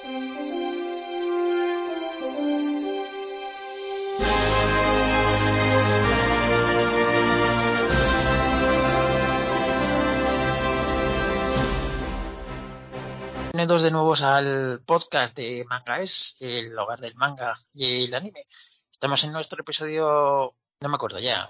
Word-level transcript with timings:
Bienvenidos 0.00 0.22
de 13.82 13.90
nuevo 13.90 14.14
al 14.14 14.82
podcast 14.86 15.36
de 15.36 15.64
Manga 15.68 16.00
Es, 16.00 16.36
el 16.38 16.78
hogar 16.78 17.00
del 17.00 17.16
manga 17.16 17.54
y 17.74 18.04
el 18.04 18.14
anime. 18.14 18.46
Estamos 18.92 19.24
en 19.24 19.32
nuestro 19.32 19.62
episodio, 19.62 20.54
no 20.80 20.88
me 20.88 20.94
acuerdo 20.94 21.18
ya, 21.18 21.48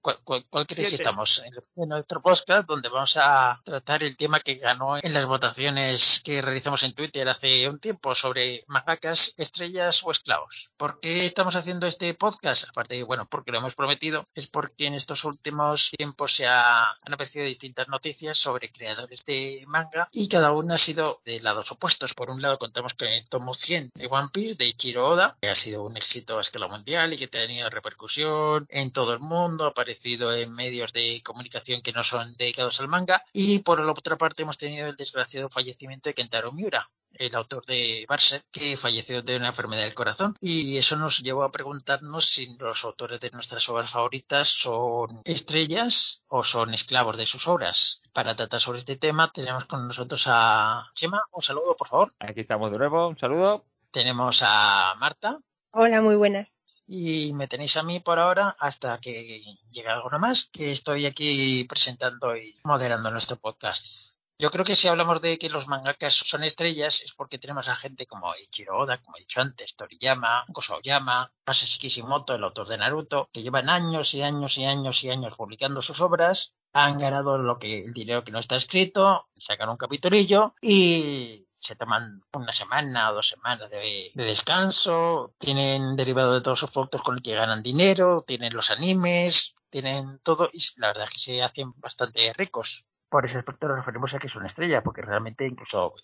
¿Cuál, 0.00 0.44
cuál, 0.50 0.66
creéis 0.66 0.90
que 0.90 0.96
estamos? 0.96 1.42
En, 1.76 1.88
nuestro 1.88 2.20
podcast, 2.20 2.66
donde 2.66 2.88
vamos 2.88 3.16
a 3.16 3.60
tratar 3.64 4.02
el 4.02 4.16
tema 4.16 4.40
que 4.40 4.56
ganó 4.56 4.96
en 4.98 5.14
las 5.14 5.26
votaciones 5.26 6.20
que 6.24 6.42
realizamos 6.42 6.82
en 6.82 6.92
Twitter 6.92 7.28
hace 7.28 7.68
un 7.68 7.78
tiempo 7.78 8.14
sobre 8.14 8.64
mangakas, 8.66 9.34
estrellas 9.36 10.02
o 10.02 10.10
esclavos. 10.10 10.72
¿Por 10.76 10.98
qué 10.98 11.24
estamos 11.24 11.54
haciendo 11.54 11.86
este 11.86 12.12
podcast? 12.14 12.68
Aparte, 12.68 13.00
bueno, 13.04 13.28
porque 13.30 13.52
lo 13.52 13.58
hemos 13.58 13.76
prometido, 13.76 14.26
es 14.34 14.48
porque 14.48 14.86
en 14.86 14.94
estos 14.94 15.24
últimos 15.24 15.90
tiempos 15.96 16.34
se 16.34 16.46
han 16.46 17.12
aparecido 17.12 17.44
distintas 17.44 17.86
noticias 17.86 18.38
sobre 18.38 18.72
creadores 18.72 19.24
de 19.24 19.62
manga 19.68 20.08
y 20.10 20.28
cada 20.28 20.50
una 20.50 20.74
ha 20.74 20.78
sido 20.78 21.20
de 21.24 21.40
lados 21.40 21.70
opuestos. 21.70 22.14
Por 22.14 22.30
un 22.30 22.42
lado, 22.42 22.58
contamos 22.58 22.94
con 22.94 23.06
el 23.06 23.28
tomo 23.28 23.54
100 23.54 23.92
de 23.94 24.06
One 24.10 24.30
Piece 24.32 24.56
de 24.56 24.66
Ichiro 24.66 25.06
Oda, 25.06 25.36
que 25.40 25.48
ha 25.48 25.54
sido 25.54 25.84
un 25.84 25.96
éxito 25.96 26.38
a 26.38 26.40
escala 26.40 26.66
mundial 26.66 27.12
y 27.12 27.18
que 27.18 27.26
ha 27.26 27.30
tenido 27.30 27.70
repercusión 27.70 28.66
en 28.68 28.90
todo 28.90 29.12
el 29.12 29.20
mundo 29.20 29.74
aparecido 29.76 30.32
en 30.32 30.54
medios 30.54 30.92
de 30.94 31.20
comunicación 31.22 31.82
que 31.82 31.92
no 31.92 32.02
son 32.02 32.34
dedicados 32.36 32.80
al 32.80 32.88
manga. 32.88 33.22
Y 33.32 33.58
por 33.58 33.78
la 33.80 33.92
otra 33.92 34.16
parte 34.16 34.42
hemos 34.42 34.56
tenido 34.56 34.88
el 34.88 34.96
desgraciado 34.96 35.50
fallecimiento 35.50 36.08
de 36.08 36.14
Kentaro 36.14 36.50
Miura, 36.50 36.88
el 37.12 37.34
autor 37.34 37.64
de 37.66 38.06
Barset, 38.08 38.44
que 38.50 38.78
falleció 38.78 39.22
de 39.22 39.36
una 39.36 39.48
enfermedad 39.48 39.82
del 39.82 39.94
corazón. 39.94 40.34
Y 40.40 40.78
eso 40.78 40.96
nos 40.96 41.18
llevó 41.18 41.42
a 41.42 41.52
preguntarnos 41.52 42.24
si 42.26 42.56
los 42.56 42.84
autores 42.84 43.20
de 43.20 43.30
nuestras 43.30 43.68
obras 43.68 43.90
favoritas 43.90 44.48
son 44.48 45.20
estrellas 45.24 46.22
o 46.28 46.42
son 46.42 46.72
esclavos 46.72 47.18
de 47.18 47.26
sus 47.26 47.46
obras. 47.46 48.00
Para 48.14 48.34
tratar 48.34 48.60
sobre 48.60 48.78
este 48.78 48.96
tema 48.96 49.30
tenemos 49.32 49.66
con 49.66 49.86
nosotros 49.86 50.24
a 50.26 50.90
Chema. 50.94 51.22
Un 51.32 51.42
saludo, 51.42 51.76
por 51.76 51.88
favor. 51.88 52.14
Aquí 52.18 52.40
estamos 52.40 52.72
de 52.72 52.78
nuevo. 52.78 53.08
Un 53.08 53.18
saludo. 53.18 53.66
Tenemos 53.90 54.42
a 54.42 54.94
Marta. 54.98 55.38
Hola, 55.72 56.00
muy 56.00 56.16
buenas 56.16 56.65
y 56.86 57.32
me 57.32 57.48
tenéis 57.48 57.76
a 57.76 57.82
mí 57.82 58.00
por 58.00 58.18
ahora 58.18 58.56
hasta 58.58 58.98
que 58.98 59.42
llegue 59.70 59.88
alguno 59.88 60.18
más, 60.18 60.46
que 60.52 60.70
estoy 60.70 61.06
aquí 61.06 61.64
presentando 61.64 62.36
y 62.36 62.54
moderando 62.64 63.10
nuestro 63.10 63.36
podcast. 63.36 64.14
Yo 64.38 64.50
creo 64.50 64.66
que 64.66 64.76
si 64.76 64.86
hablamos 64.86 65.22
de 65.22 65.38
que 65.38 65.48
los 65.48 65.66
mangakas 65.66 66.14
son 66.14 66.44
estrellas 66.44 67.00
es 67.00 67.14
porque 67.14 67.38
tenemos 67.38 67.68
a 67.68 67.74
gente 67.74 68.06
como 68.06 68.34
Ichiro 68.36 68.76
Oda, 68.76 68.98
como 68.98 69.16
he 69.16 69.20
dicho 69.20 69.40
antes, 69.40 69.74
Toriyama, 69.74 70.44
Gosoyama, 70.48 71.32
Masashi 71.46 71.78
Kishimoto, 71.78 72.34
el 72.34 72.44
autor 72.44 72.68
de 72.68 72.76
Naruto, 72.76 73.30
que 73.32 73.42
llevan 73.42 73.70
años 73.70 74.12
y 74.12 74.20
años 74.20 74.58
y 74.58 74.66
años 74.66 75.02
y 75.02 75.10
años 75.10 75.34
publicando 75.38 75.80
sus 75.80 76.02
obras, 76.02 76.52
han 76.74 76.98
ganado 76.98 77.38
lo 77.38 77.58
que 77.58 77.84
el 77.84 77.94
dinero 77.94 78.24
que 78.24 78.30
no 78.30 78.38
está 78.38 78.56
escrito, 78.56 79.26
sacan 79.38 79.70
un 79.70 79.78
capitulillo 79.78 80.54
y 80.60 81.45
se 81.66 81.76
toman 81.76 82.22
una 82.32 82.52
semana 82.52 83.10
o 83.10 83.14
dos 83.14 83.28
semanas 83.28 83.68
de, 83.70 84.12
descanso, 84.14 85.34
tienen 85.38 85.96
derivado 85.96 86.34
de 86.34 86.40
todos 86.40 86.60
sus 86.60 86.70
productos 86.70 87.02
con 87.02 87.16
el 87.16 87.22
que 87.22 87.34
ganan 87.34 87.62
dinero, 87.62 88.24
tienen 88.26 88.54
los 88.54 88.70
animes, 88.70 89.54
tienen 89.70 90.20
todo 90.22 90.48
y 90.52 90.60
la 90.76 90.88
verdad 90.88 91.04
es 91.04 91.14
que 91.14 91.18
se 91.18 91.42
hacen 91.42 91.72
bastante 91.76 92.32
ricos. 92.34 92.84
Por 93.08 93.26
ese 93.26 93.38
aspecto 93.38 93.68
nos 93.68 93.78
referimos 93.78 94.14
a 94.14 94.18
que 94.18 94.28
es 94.28 94.36
una 94.36 94.46
estrella, 94.46 94.82
porque 94.82 95.02
realmente 95.02 95.46
incluso 95.46 95.94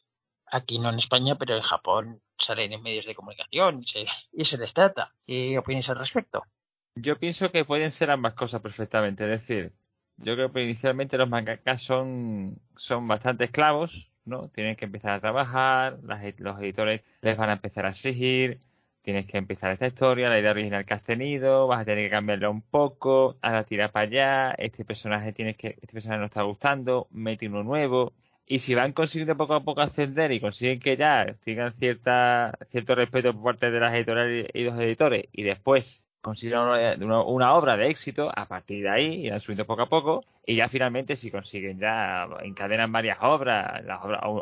aquí 0.51 0.79
no 0.79 0.91
en 0.91 0.99
España, 0.99 1.37
pero 1.37 1.57
en 1.57 1.63
Japón 1.63 2.21
salen 2.39 2.73
en 2.73 2.83
medios 2.83 3.07
de 3.07 3.15
comunicación 3.15 3.83
y 3.83 3.87
se, 3.87 4.07
y 4.33 4.45
se 4.45 4.59
les 4.59 4.75
trata. 4.75 5.15
¿Qué 5.27 5.57
opinas 5.59 5.89
al 5.89 5.99
respecto? 5.99 6.43
Yo 6.95 7.19
pienso 7.19 7.51
que 7.51 7.65
pueden 7.65 7.91
ser 7.91 8.11
ambas 8.11 8.35
cosas 8.35 8.61
perfectamente. 8.61 9.25
Es 9.25 9.41
decir, 9.41 9.73
yo 10.19 10.35
creo 10.35 10.53
que 10.53 10.63
inicialmente 10.63 11.17
los 11.17 11.29
mangakas 11.29 11.83
son, 11.83 12.61
son 12.77 13.09
bastante 13.09 13.45
esclavos, 13.45 14.12
¿no? 14.25 14.49
Tienes 14.49 14.77
que 14.77 14.85
empezar 14.85 15.13
a 15.13 15.21
trabajar, 15.21 15.99
los 16.39 16.61
editores 16.61 17.03
les 17.21 17.37
van 17.37 17.51
a 17.51 17.55
empezar 17.55 17.87
a 17.87 17.91
exigir, 17.91 18.61
tienes 19.03 19.27
que 19.27 19.39
empezar 19.39 19.73
esta 19.73 19.87
historia, 19.87 20.29
la 20.29 20.39
idea 20.39 20.53
original 20.53 20.85
que 20.85 20.95
has 20.95 21.03
tenido, 21.03 21.67
vas 21.67 21.83
a 21.83 21.85
tener 21.85 22.07
que 22.07 22.11
cambiarla 22.11 22.51
un 22.51 22.63
poco, 22.63 23.37
ahora 23.43 23.65
tira 23.65 23.91
para 23.91 24.07
allá, 24.07 24.53
este 24.59 24.85
personaje 24.85 25.33
tienes 25.33 25.57
que, 25.57 25.77
este 25.81 25.93
personaje 25.93 26.21
no 26.21 26.27
está 26.27 26.43
gustando, 26.43 27.09
mete 27.11 27.49
uno 27.49 27.63
nuevo. 27.65 28.13
Y 28.47 28.59
si 28.61 28.75
van 28.75 28.93
consiguiendo 28.93 29.37
poco 29.37 29.55
a 29.55 29.65
poco 29.65 29.81
ascender 29.81 30.33
y 30.33 30.41
consiguen 30.41 30.81
que 30.81 30.97
ya 30.97 31.35
tengan 31.45 31.73
cierta, 31.75 32.59
cierto 32.71 32.95
respeto 32.95 33.33
por 33.35 33.43
parte 33.45 33.71
de 33.71 33.81
las 33.81 33.95
editoriales 33.95 34.49
y 34.53 34.65
los 34.65 34.79
editores, 34.79 35.27
y 35.33 35.43
después 35.43 36.05
consiguen 36.23 36.59
una, 36.59 37.55
obra 37.55 37.77
de 37.77 37.89
éxito, 37.89 38.31
a 38.35 38.47
partir 38.47 38.85
de 38.85 38.91
ahí 38.91 39.27
irán 39.27 39.41
subiendo 39.41 39.67
poco 39.67 39.83
a 39.83 39.89
poco 39.89 40.25
y 40.47 40.57
ya 40.57 40.69
finalmente 40.69 41.17
si 41.17 41.31
consiguen 41.31 41.79
ya 41.79 42.29
encadenan 42.43 42.93
varias 42.93 43.19
obras, 43.21 43.83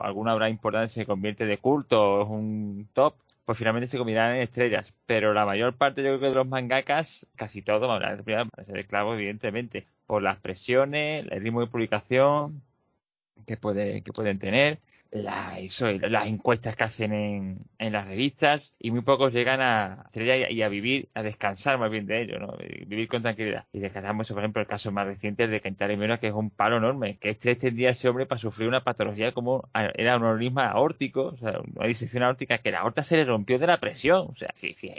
alguna 0.02 0.34
obra 0.34 0.48
importante 0.48 0.88
se 0.88 1.06
convierte 1.06 1.46
de 1.46 1.58
culto, 1.58 2.22
es 2.22 2.28
un 2.28 2.88
top, 2.92 3.14
pues 3.44 3.58
finalmente 3.58 3.88
se 3.88 3.98
convertirán 3.98 4.36
en 4.36 4.42
estrellas. 4.42 4.92
Pero 5.06 5.32
la 5.34 5.46
mayor 5.46 5.74
parte 5.74 6.02
yo 6.02 6.08
creo 6.08 6.20
que 6.20 6.26
de 6.26 6.34
los 6.34 6.46
mangakas, 6.46 7.26
casi 7.34 7.62
todos 7.62 7.88
van 7.88 8.02
a 8.02 8.64
ser 8.64 8.78
esclavos 8.78 9.16
evidentemente, 9.16 9.86
por 10.06 10.22
las 10.22 10.38
presiones, 10.38 11.26
el 11.30 11.40
ritmo 11.40 11.60
de 11.60 11.66
publicación 11.66 12.62
que, 13.46 13.56
puede, 13.56 14.02
que 14.02 14.12
pueden 14.12 14.38
tener 14.38 14.78
la, 15.12 15.58
las 16.08 16.26
encuestas 16.28 16.76
que 16.76 16.84
hacen 16.84 17.12
en, 17.12 17.58
en, 17.78 17.92
las 17.92 18.06
revistas 18.06 18.74
y 18.78 18.90
muy 18.90 19.02
pocos 19.02 19.32
llegan 19.32 19.60
a 19.60 20.04
estrellar 20.06 20.52
y 20.52 20.62
a 20.62 20.68
vivir, 20.68 21.08
a 21.14 21.22
descansar 21.22 21.78
más 21.78 21.90
bien 21.90 22.06
de 22.06 22.22
ello, 22.22 22.38
¿no? 22.38 22.56
vivir 22.86 23.08
con 23.08 23.22
tranquilidad. 23.22 23.66
Y 23.72 23.80
descansamos, 23.80 24.28
por 24.28 24.38
ejemplo, 24.38 24.62
el 24.62 24.68
caso 24.68 24.92
más 24.92 25.06
reciente 25.06 25.48
de 25.48 25.60
Kentaro 25.60 25.96
Miura, 25.96 26.18
que 26.18 26.28
es 26.28 26.34
un 26.34 26.50
palo 26.50 26.76
enorme, 26.76 27.18
que 27.18 27.30
estrés 27.30 27.58
tendría 27.58 27.90
ese 27.90 28.08
hombre 28.08 28.26
para 28.26 28.38
sufrir 28.38 28.68
una 28.68 28.84
patología 28.84 29.32
como 29.32 29.68
era 29.94 30.16
un 30.16 30.24
organismo 30.24 30.60
aórtico, 30.60 31.26
o 31.26 31.36
sea, 31.36 31.60
una 31.74 31.86
disección 31.88 32.22
aórtica, 32.22 32.58
que 32.58 32.70
la 32.70 32.80
aorta 32.80 33.02
se 33.02 33.16
le 33.16 33.24
rompió 33.24 33.58
de 33.58 33.66
la 33.66 33.80
presión. 33.80 34.28
O 34.30 34.36
sea, 34.36 34.50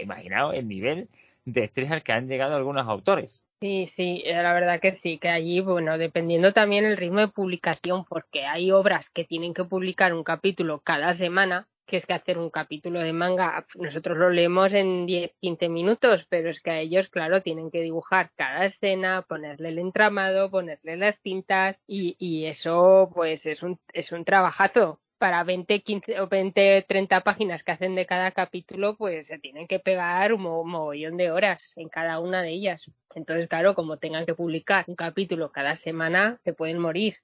imaginaos 0.01 0.55
el 0.55 0.67
nivel 0.67 1.09
de 1.45 1.63
estrés 1.63 1.91
al 1.91 2.03
que 2.03 2.13
han 2.13 2.27
llegado 2.27 2.55
algunos 2.55 2.87
autores. 2.87 3.41
Sí, 3.61 3.85
sí, 3.87 4.23
eh, 4.25 4.41
la 4.41 4.53
verdad 4.53 4.79
que 4.79 4.95
sí, 4.95 5.19
que 5.19 5.29
allí, 5.29 5.61
bueno, 5.61 5.99
dependiendo 5.99 6.51
también 6.51 6.83
el 6.83 6.97
ritmo 6.97 7.19
de 7.19 7.27
publicación, 7.27 8.05
porque 8.05 8.45
hay 8.47 8.71
obras 8.71 9.11
que 9.11 9.23
tienen 9.23 9.53
que 9.53 9.63
publicar 9.65 10.15
un 10.15 10.23
capítulo 10.23 10.81
cada 10.81 11.13
semana, 11.13 11.67
que 11.85 11.97
es 11.97 12.07
que 12.07 12.13
hacer 12.13 12.39
un 12.39 12.49
capítulo 12.49 12.99
de 13.01 13.13
manga, 13.13 13.67
nosotros 13.75 14.17
lo 14.17 14.31
leemos 14.31 14.73
en 14.73 15.05
10, 15.05 15.31
15 15.39 15.69
minutos, 15.69 16.25
pero 16.27 16.49
es 16.49 16.59
que 16.59 16.71
a 16.71 16.79
ellos, 16.79 17.09
claro, 17.09 17.41
tienen 17.43 17.69
que 17.69 17.81
dibujar 17.81 18.31
cada 18.35 18.65
escena, 18.65 19.21
ponerle 19.21 19.69
el 19.69 19.77
entramado, 19.77 20.49
ponerle 20.49 20.97
las 20.97 21.21
tintas, 21.21 21.77
y, 21.85 22.15
y 22.17 22.45
eso, 22.45 23.11
pues, 23.13 23.45
es 23.45 23.61
un, 23.61 23.79
es 23.93 24.11
un 24.11 24.25
trabajazo 24.25 24.99
para 25.21 25.43
20, 25.43 25.83
15 25.83 26.19
o 26.19 26.27
20, 26.27 26.83
30 26.89 27.21
páginas 27.21 27.61
que 27.61 27.71
hacen 27.71 27.93
de 27.93 28.07
cada 28.07 28.31
capítulo, 28.31 28.97
pues 28.97 29.27
se 29.27 29.37
tienen 29.37 29.67
que 29.67 29.77
pegar 29.77 30.33
un 30.33 30.41
mogollón 30.41 31.15
de 31.15 31.29
horas 31.29 31.73
en 31.75 31.89
cada 31.89 32.17
una 32.17 32.41
de 32.41 32.49
ellas. 32.49 32.81
Entonces, 33.13 33.47
claro, 33.47 33.75
como 33.75 33.97
tengan 33.97 34.25
que 34.25 34.33
publicar 34.33 34.83
un 34.87 34.95
capítulo 34.95 35.51
cada 35.51 35.75
semana, 35.75 36.39
se 36.43 36.53
pueden 36.53 36.79
morir. 36.79 37.17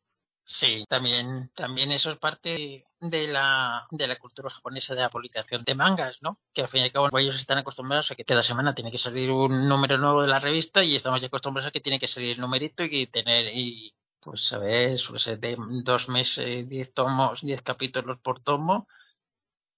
Sí, 0.44 0.86
también, 0.88 1.50
también 1.56 1.91
eso 1.91 2.12
es 2.12 2.19
parte 2.19 2.86
de 3.00 3.28
la, 3.30 3.88
de 3.90 4.07
la 4.07 4.19
cultura 4.19 4.52
japonesa 4.52 4.94
de 4.94 5.02
la 5.02 5.09
publicación 5.09 5.63
de 5.63 5.74
mangas, 5.74 6.18
¿no? 6.22 6.40
Que 6.53 6.62
al 6.62 6.68
fin 6.68 6.81
y 6.81 6.84
al 6.84 6.91
cabo 6.91 7.18
ellos 7.18 7.40
están 7.40 7.57
acostumbrados 7.57 8.12
a 8.12 8.16
que 8.16 8.25
cada 8.25 8.44
semana 8.44 8.75
tiene 8.75 8.91
que 8.91 9.00
salir 9.00 9.31
un 9.31 9.68
número 9.68 9.97
nuevo 9.97 10.22
de 10.22 10.28
la 10.28 10.40
revista 10.40 10.84
y 10.84 10.96
estamos 10.96 11.19
ya 11.19 11.28
acostumbrados 11.28 11.69
a 11.69 11.72
que 11.72 11.81
tiene 11.81 12.00
que 12.00 12.07
salir 12.07 12.36
el 12.36 12.41
numerito 12.41 12.84
y 12.84 13.07
tener 13.07 13.47
y 13.56 13.96
pues 14.28 14.52
a 14.52 14.58
ver, 14.58 14.98
suele 14.98 15.20
ser 15.20 15.40
de 15.40 15.56
dos 15.86 16.10
meses, 16.10 16.68
diez 16.68 16.94
tomos, 16.94 17.40
diez 17.42 17.62
capítulos 17.62 18.20
por 18.20 18.42
tomo, 18.42 18.86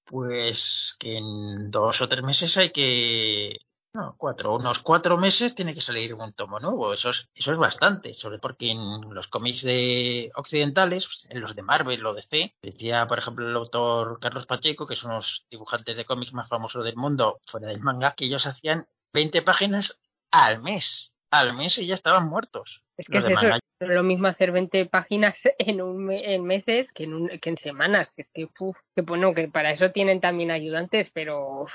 pues 0.04 0.96
que 0.98 1.18
en 1.18 1.70
dos 1.70 2.02
o 2.02 2.10
tres 2.10 2.24
meses 2.24 2.58
hay 2.58 2.72
que, 2.72 3.60
no, 3.94 4.16
cuatro, 4.18 4.56
unos 4.56 4.80
cuatro 4.80 5.20
meses 5.20 5.54
tiene 5.54 5.76
que 5.76 5.82
salir 5.82 6.16
un 6.16 6.34
tomo 6.34 6.60
nuevo, 6.60 6.92
eso 6.92 7.12
es, 7.12 7.30
eso 7.36 7.52
es 7.52 7.60
bastante, 7.60 8.16
sobre 8.16 8.40
porque 8.40 8.72
en 8.72 9.14
los 9.14 9.28
cómics 9.28 9.62
de 9.62 10.32
occidentales, 10.34 11.08
en 11.30 11.42
los 11.42 11.56
de 11.56 11.62
Marvel 11.62 12.04
o 12.08 12.16
DC, 12.16 12.56
decía 12.64 13.08
por 13.08 13.20
ejemplo 13.20 13.48
el 13.48 13.56
autor 13.56 14.20
Carlos 14.20 14.48
Pacheco, 14.48 14.88
que 14.88 14.96
son 14.96 15.12
los 15.12 15.46
dibujantes 15.52 15.96
de 15.96 16.06
cómics 16.06 16.34
más 16.34 16.50
famosos 16.50 16.84
del 16.84 16.96
mundo 16.96 17.40
fuera 17.46 17.68
del 17.68 17.82
manga, 17.82 18.16
que 18.16 18.26
ellos 18.26 18.48
hacían 18.48 18.88
20 19.14 19.44
páginas 19.44 20.00
al 20.32 20.60
mes, 20.64 21.14
al 21.30 21.54
mes 21.54 21.78
y 21.78 21.86
ya 21.86 21.94
estaban 21.94 22.28
muertos. 22.28 22.82
Es 22.98 23.06
que 23.06 23.20
es 23.20 23.28
eso, 23.28 23.48
Es 23.80 23.88
lo 23.88 24.04
mismo 24.04 24.28
hacer 24.28 24.52
20 24.52 24.88
páginas 24.88 25.42
en, 25.58 25.82
un 25.82 26.12
en 26.12 26.44
meses 26.44 26.92
que 26.92 27.06
en, 27.06 27.30
que 27.40 27.50
en 27.50 27.58
semanas. 27.58 28.12
Que 28.12 28.24
es 28.24 28.32
que, 28.32 28.50
que, 28.96 29.02
bueno, 29.02 29.34
que 29.34 29.48
para 29.48 29.72
eso 29.72 29.92
tienen 29.92 30.20
también 30.20 30.52
ayudantes, 30.52 31.10
pero 31.14 31.68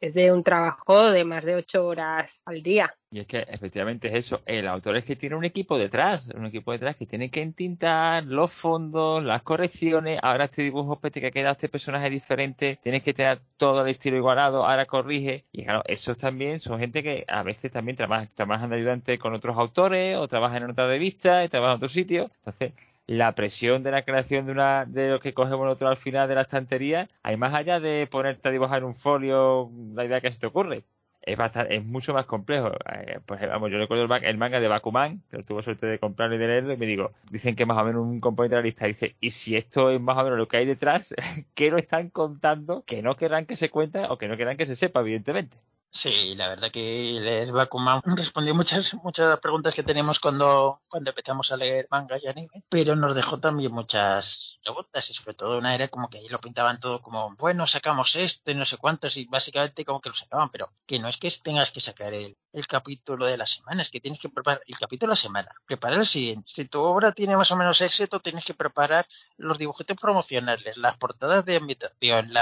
es 0.00 0.14
de 0.14 0.32
un 0.32 0.44
trabajo 0.44 1.10
de 1.10 1.24
más 1.24 1.44
de 1.44 1.54
8 1.54 1.86
horas 1.86 2.42
al 2.44 2.62
día. 2.62 2.94
Y 3.10 3.20
es 3.20 3.26
que 3.26 3.38
efectivamente 3.38 4.08
es 4.08 4.14
eso. 4.14 4.42
El 4.44 4.68
autor 4.68 4.98
es 4.98 5.04
que 5.04 5.16
tiene 5.16 5.34
un 5.34 5.44
equipo 5.44 5.78
detrás, 5.78 6.28
un 6.34 6.44
equipo 6.44 6.72
detrás 6.72 6.96
que 6.96 7.06
tiene 7.06 7.30
que 7.30 7.40
entintar 7.40 8.26
los 8.26 8.52
fondos, 8.52 9.24
las 9.24 9.42
correcciones. 9.42 10.20
Ahora 10.22 10.44
este 10.44 10.62
dibujo 10.62 11.00
pete 11.00 11.20
que 11.22 11.28
ha 11.28 11.30
quedado 11.30 11.52
este 11.52 11.70
personaje 11.70 12.10
diferente, 12.10 12.78
tienes 12.82 13.02
que 13.02 13.14
tener 13.14 13.40
todo 13.56 13.82
el 13.82 13.88
estilo 13.88 14.18
igualado, 14.18 14.66
ahora 14.66 14.84
corrige. 14.84 15.46
Y 15.52 15.64
claro, 15.64 15.82
esos 15.86 16.18
también 16.18 16.60
son 16.60 16.78
gente 16.80 17.02
que 17.02 17.24
a 17.26 17.42
veces 17.42 17.72
también 17.72 17.96
trabaja, 17.96 18.28
trabajan 18.34 18.68
de 18.68 18.76
ayudante 18.76 19.18
con 19.18 19.32
otros 19.32 19.56
autores 19.56 20.16
o 20.16 20.28
trabajan 20.28 20.64
en 20.64 20.70
otra 20.70 20.86
revista 20.86 21.37
en 21.42 21.64
otro 21.64 21.88
sitio. 21.88 22.30
Entonces, 22.38 22.72
la 23.06 23.32
presión 23.34 23.82
de 23.82 23.90
la 23.90 24.02
creación 24.02 24.46
de 24.46 24.52
una 24.52 24.84
de 24.84 25.10
lo 25.10 25.20
que 25.20 25.34
cogemos 25.34 25.64
nosotros 25.64 25.90
al 25.90 25.96
final 25.96 26.28
de 26.28 26.34
la 26.34 26.42
estantería, 26.42 27.08
hay 27.22 27.36
más 27.36 27.54
allá 27.54 27.80
de 27.80 28.06
ponerte 28.06 28.48
a 28.48 28.52
dibujar 28.52 28.84
un 28.84 28.94
folio 28.94 29.70
la 29.94 30.04
idea 30.04 30.20
que 30.20 30.32
se 30.32 30.38
te 30.38 30.46
ocurre 30.46 30.84
es 31.32 31.36
bastante, 31.36 31.76
es 31.76 31.84
mucho 31.84 32.14
más 32.14 32.26
complejo. 32.26 32.70
Eh, 32.92 33.20
pues 33.26 33.40
vamos, 33.40 33.70
yo 33.70 33.78
recuerdo 33.78 34.04
el, 34.16 34.38
manga 34.38 34.60
de 34.60 34.68
Bakuman, 34.68 35.22
que 35.30 35.42
tuve 35.42 35.62
suerte 35.62 35.86
de 35.86 35.98
comprarlo 35.98 36.36
y 36.36 36.38
de 36.38 36.46
leerlo, 36.46 36.72
y 36.72 36.76
me 36.76 36.86
digo, 36.86 37.10
dicen 37.30 37.54
que 37.54 37.66
más 37.66 37.76
o 37.78 37.84
menos 37.84 38.02
un 38.02 38.20
componente 38.20 38.56
de 38.56 38.62
la 38.62 38.66
lista 38.66 38.86
dice, 38.86 39.14
y 39.20 39.30
si 39.30 39.56
esto 39.56 39.90
es 39.90 40.00
más 40.00 40.16
o 40.16 40.24
menos 40.24 40.38
lo 40.38 40.48
que 40.48 40.58
hay 40.58 40.66
detrás, 40.66 41.14
¿qué 41.54 41.70
no 41.70 41.76
están 41.76 42.10
contando 42.10 42.82
que 42.86 43.02
no 43.02 43.16
querrán 43.16 43.46
que 43.46 43.56
se 43.56 43.70
cuente 43.70 44.04
o 44.08 44.16
que 44.16 44.28
no 44.28 44.36
querrán 44.36 44.56
que 44.56 44.66
se 44.66 44.76
sepa, 44.76 45.00
evidentemente? 45.00 45.56
Sí, 45.90 46.34
la 46.36 46.48
verdad 46.48 46.70
que 46.70 47.16
el 47.16 47.50
Bakuman 47.50 48.02
respondió 48.04 48.54
muchas 48.54 48.92
muchas 49.02 49.40
preguntas 49.40 49.74
que 49.74 49.82
teníamos 49.82 50.20
cuando, 50.20 50.80
cuando 50.88 51.10
empezamos 51.10 51.50
a 51.50 51.56
leer 51.56 51.88
manga 51.90 52.16
y 52.22 52.26
anime, 52.28 52.62
pero 52.68 52.94
nos 52.94 53.14
dejó 53.16 53.40
también 53.40 53.72
muchas 53.72 54.58
preguntas 54.62 55.10
y 55.10 55.14
sobre 55.14 55.34
todo 55.34 55.58
una 55.58 55.74
era 55.74 55.88
como 55.88 56.08
que 56.08 56.18
ahí 56.18 56.28
lo 56.28 56.40
pintaban 56.40 56.78
todo 56.78 57.00
como, 57.00 57.34
bueno, 57.36 57.66
sacamos 57.66 58.14
esto 58.16 58.50
y 58.50 58.54
no 58.54 58.66
sé 58.66 58.76
cuántos 58.76 59.16
y 59.16 59.24
básicamente 59.26 59.84
como 59.84 60.00
que 60.00 60.10
lo 60.10 60.14
sacaban, 60.14 60.50
pero 60.50 60.70
que 60.86 60.98
no 60.98 61.08
es 61.08 61.16
que 61.16 61.30
tengas 61.42 61.70
que 61.70 61.80
sacar 61.80 62.12
el, 62.12 62.36
el 62.58 62.66
capítulo 62.66 63.26
de 63.26 63.36
la 63.36 63.46
semana, 63.46 63.82
es 63.82 63.90
que 63.90 64.00
tienes 64.00 64.20
que 64.20 64.28
preparar 64.28 64.62
el 64.66 64.78
capítulo 64.78 65.10
de 65.10 65.12
la 65.12 65.16
semana, 65.16 65.50
preparar 65.66 65.98
el 65.98 66.06
siguiente. 66.06 66.44
Si 66.46 66.64
tu 66.66 66.80
obra 66.80 67.12
tiene 67.12 67.36
más 67.36 67.50
o 67.50 67.56
menos 67.56 67.80
éxito, 67.80 68.20
tienes 68.20 68.44
que 68.44 68.54
preparar 68.54 69.06
los 69.36 69.58
dibujitos 69.58 69.96
promocionales, 69.96 70.76
las 70.76 70.96
portadas 70.96 71.44
de 71.44 71.56
invitación, 71.56 72.32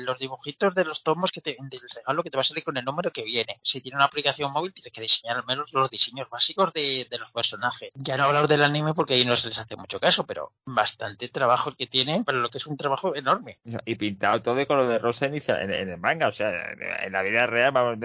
los 0.00 0.18
dibujitos 0.18 0.74
de 0.74 0.84
los 0.84 1.02
tomos 1.02 1.30
que 1.30 1.40
te, 1.40 1.56
del 1.58 1.80
regalo 1.94 2.22
que 2.22 2.30
te 2.30 2.36
va 2.36 2.42
a 2.42 2.44
salir 2.44 2.64
con 2.64 2.76
el 2.76 2.84
número 2.84 3.10
que 3.10 3.22
viene. 3.22 3.58
Si 3.62 3.80
tiene 3.80 3.96
una 3.96 4.04
aplicación 4.04 4.52
móvil, 4.52 4.72
tienes 4.72 4.92
que 4.92 5.00
diseñar 5.00 5.36
al 5.38 5.44
menos 5.46 5.72
los 5.72 5.90
diseños 5.90 6.28
básicos 6.28 6.72
de, 6.72 7.06
los 7.18 7.30
personajes. 7.30 7.90
Ya 7.94 8.16
no 8.16 8.24
hablar 8.24 8.48
del 8.48 8.62
anime 8.62 8.94
porque 8.94 9.14
ahí 9.14 9.24
no 9.24 9.36
se 9.36 9.48
les 9.48 9.58
hace 9.58 9.76
mucho 9.76 10.00
caso, 10.00 10.26
pero 10.26 10.52
bastante 10.64 11.28
trabajo 11.28 11.70
el 11.70 11.76
que 11.76 11.86
tienen, 11.86 12.24
pero 12.24 12.38
lo 12.38 12.50
que 12.50 12.58
es 12.58 12.66
un 12.66 12.76
trabajo 12.76 13.14
enorme. 13.14 13.58
Y 13.84 13.94
pintado 13.94 14.42
todo 14.42 14.54
de 14.56 14.66
color 14.66 14.88
de 14.88 14.98
rosa 14.98 15.26
en, 15.26 15.70
el 15.70 15.98
manga, 15.98 16.28
o 16.28 16.32
sea, 16.32 16.50
en 16.72 17.12
la 17.12 17.22
vida 17.22 17.46
real, 17.46 17.72
vamos, 17.72 17.98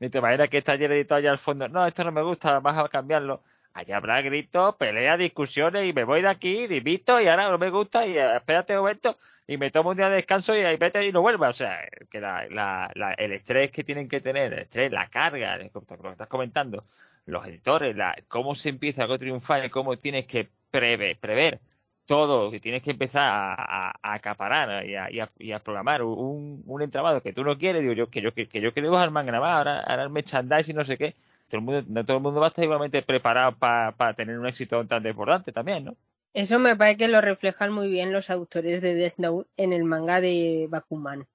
ni 0.00 0.10
te 0.10 0.18
imaginas 0.18 0.48
que 0.48 0.58
está 0.58 0.74
editado 0.74 1.13
allá 1.14 1.30
al 1.30 1.38
fondo, 1.38 1.68
no, 1.68 1.86
esto 1.86 2.04
no 2.04 2.12
me 2.12 2.22
gusta, 2.22 2.60
vas 2.60 2.78
a 2.78 2.88
cambiarlo. 2.88 3.42
Allá 3.72 3.96
habrá 3.96 4.22
gritos, 4.22 4.76
peleas, 4.76 5.18
discusiones 5.18 5.86
y 5.86 5.92
me 5.92 6.04
voy 6.04 6.22
de 6.22 6.28
aquí, 6.28 6.66
divito 6.68 7.20
y 7.20 7.26
ahora 7.26 7.50
no 7.50 7.58
me 7.58 7.70
gusta 7.70 8.06
y 8.06 8.16
eh, 8.16 8.36
espérate 8.36 8.74
un 8.74 8.80
momento 8.80 9.16
y 9.48 9.56
me 9.56 9.70
tomo 9.70 9.90
un 9.90 9.96
día 9.96 10.08
de 10.08 10.16
descanso 10.16 10.56
y 10.56 10.60
ahí 10.60 10.76
vete 10.76 11.04
y 11.06 11.12
no 11.12 11.22
vuelva. 11.22 11.48
O 11.48 11.52
sea, 11.52 11.80
que 12.10 12.20
la, 12.20 12.46
la, 12.50 13.14
el 13.18 13.32
estrés 13.32 13.72
que 13.72 13.82
tienen 13.82 14.08
que 14.08 14.20
tener, 14.20 14.52
el 14.52 14.60
estrés, 14.60 14.92
la 14.92 15.08
carga, 15.08 15.56
lo 15.56 15.70
que 15.70 16.08
estás 16.10 16.28
comentando, 16.28 16.84
los 17.26 17.46
editores, 17.46 17.96
la, 17.96 18.14
cómo 18.28 18.54
se 18.54 18.68
empieza 18.68 19.04
a 19.04 19.18
triunfar 19.18 19.64
y 19.64 19.70
cómo 19.70 19.96
tienes 19.98 20.26
que 20.26 20.48
prever, 20.70 21.18
prever 21.18 21.60
todo, 22.06 22.50
que 22.50 22.60
tienes 22.60 22.82
que 22.82 22.90
empezar 22.90 23.22
a, 23.24 23.92
acaparar 24.02 24.86
y 24.86 24.94
a, 24.96 25.30
y, 25.38 25.52
a, 25.52 25.58
programar 25.58 26.02
un, 26.02 26.62
un 26.66 26.82
entramado 26.82 27.22
que 27.22 27.32
tú 27.32 27.44
no 27.44 27.56
quieres, 27.56 27.82
digo 27.82 27.94
yo, 27.94 28.10
que 28.10 28.20
yo, 28.20 28.32
que, 28.32 28.46
que 28.46 28.60
yo 28.60 28.72
quiero 28.72 28.90
manga 29.10 29.32
nada 29.32 29.56
ahora, 29.56 29.80
ahora 29.80 30.02
el 30.02 30.10
merchandising 30.10 30.74
y 30.74 30.78
no 30.78 30.84
sé 30.84 30.98
qué. 30.98 31.14
Todo 31.48 31.58
el 31.58 31.64
mundo, 31.64 31.84
no 31.88 32.04
todo 32.04 32.16
el 32.16 32.22
mundo 32.22 32.40
va 32.40 32.46
a 32.46 32.48
estar 32.48 32.64
igualmente 32.64 33.02
preparado 33.02 33.56
para 33.56 34.14
tener 34.14 34.38
un 34.38 34.46
éxito 34.46 34.84
tan 34.86 35.06
importante 35.06 35.52
también, 35.52 35.84
¿no? 35.84 35.96
Eso 36.32 36.58
me 36.58 36.74
parece 36.74 36.96
que 36.98 37.08
lo 37.08 37.20
reflejan 37.20 37.72
muy 37.72 37.88
bien 37.88 38.12
los 38.12 38.28
autores 38.28 38.80
de 38.80 38.94
Death 38.94 39.18
Note 39.18 39.48
en 39.56 39.72
el 39.72 39.84
manga 39.84 40.20
de 40.20 40.66
Bakuman. 40.68 41.26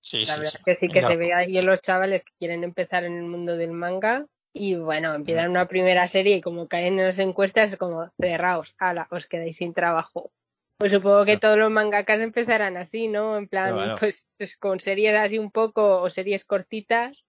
Sí, 0.00 0.20
la 0.20 0.34
sí, 0.34 0.40
verdad 0.40 0.60
que 0.64 0.74
sí 0.76 0.88
que 0.88 1.02
se 1.02 1.16
ve 1.16 1.34
ahí 1.34 1.58
en 1.58 1.66
los 1.66 1.80
chavales 1.80 2.24
que 2.24 2.32
quieren 2.38 2.62
empezar 2.62 3.02
en 3.02 3.16
el 3.16 3.24
mundo 3.24 3.56
del 3.56 3.72
manga 3.72 4.26
y 4.58 4.74
bueno, 4.74 5.14
empiezan 5.14 5.50
una 5.50 5.68
primera 5.68 6.06
serie 6.08 6.36
y 6.36 6.40
como 6.40 6.68
caen 6.68 6.98
en 6.98 7.06
las 7.06 7.18
encuestas 7.18 7.72
es 7.72 7.78
como 7.78 8.10
cerraos, 8.20 8.74
ala, 8.78 9.08
os 9.10 9.26
quedáis 9.26 9.56
sin 9.56 9.72
trabajo. 9.72 10.30
Pues 10.78 10.92
supongo 10.92 11.24
que 11.24 11.38
todos 11.38 11.58
los 11.58 11.70
mangakas 11.70 12.20
empezarán 12.20 12.76
así, 12.76 13.08
¿no? 13.08 13.36
En 13.36 13.48
plan, 13.48 13.96
pues, 13.98 14.28
pues, 14.36 14.56
con 14.58 14.78
series 14.78 15.14
así 15.14 15.38
un 15.38 15.50
poco 15.50 16.02
o 16.02 16.10
series 16.10 16.44
cortitas 16.44 17.24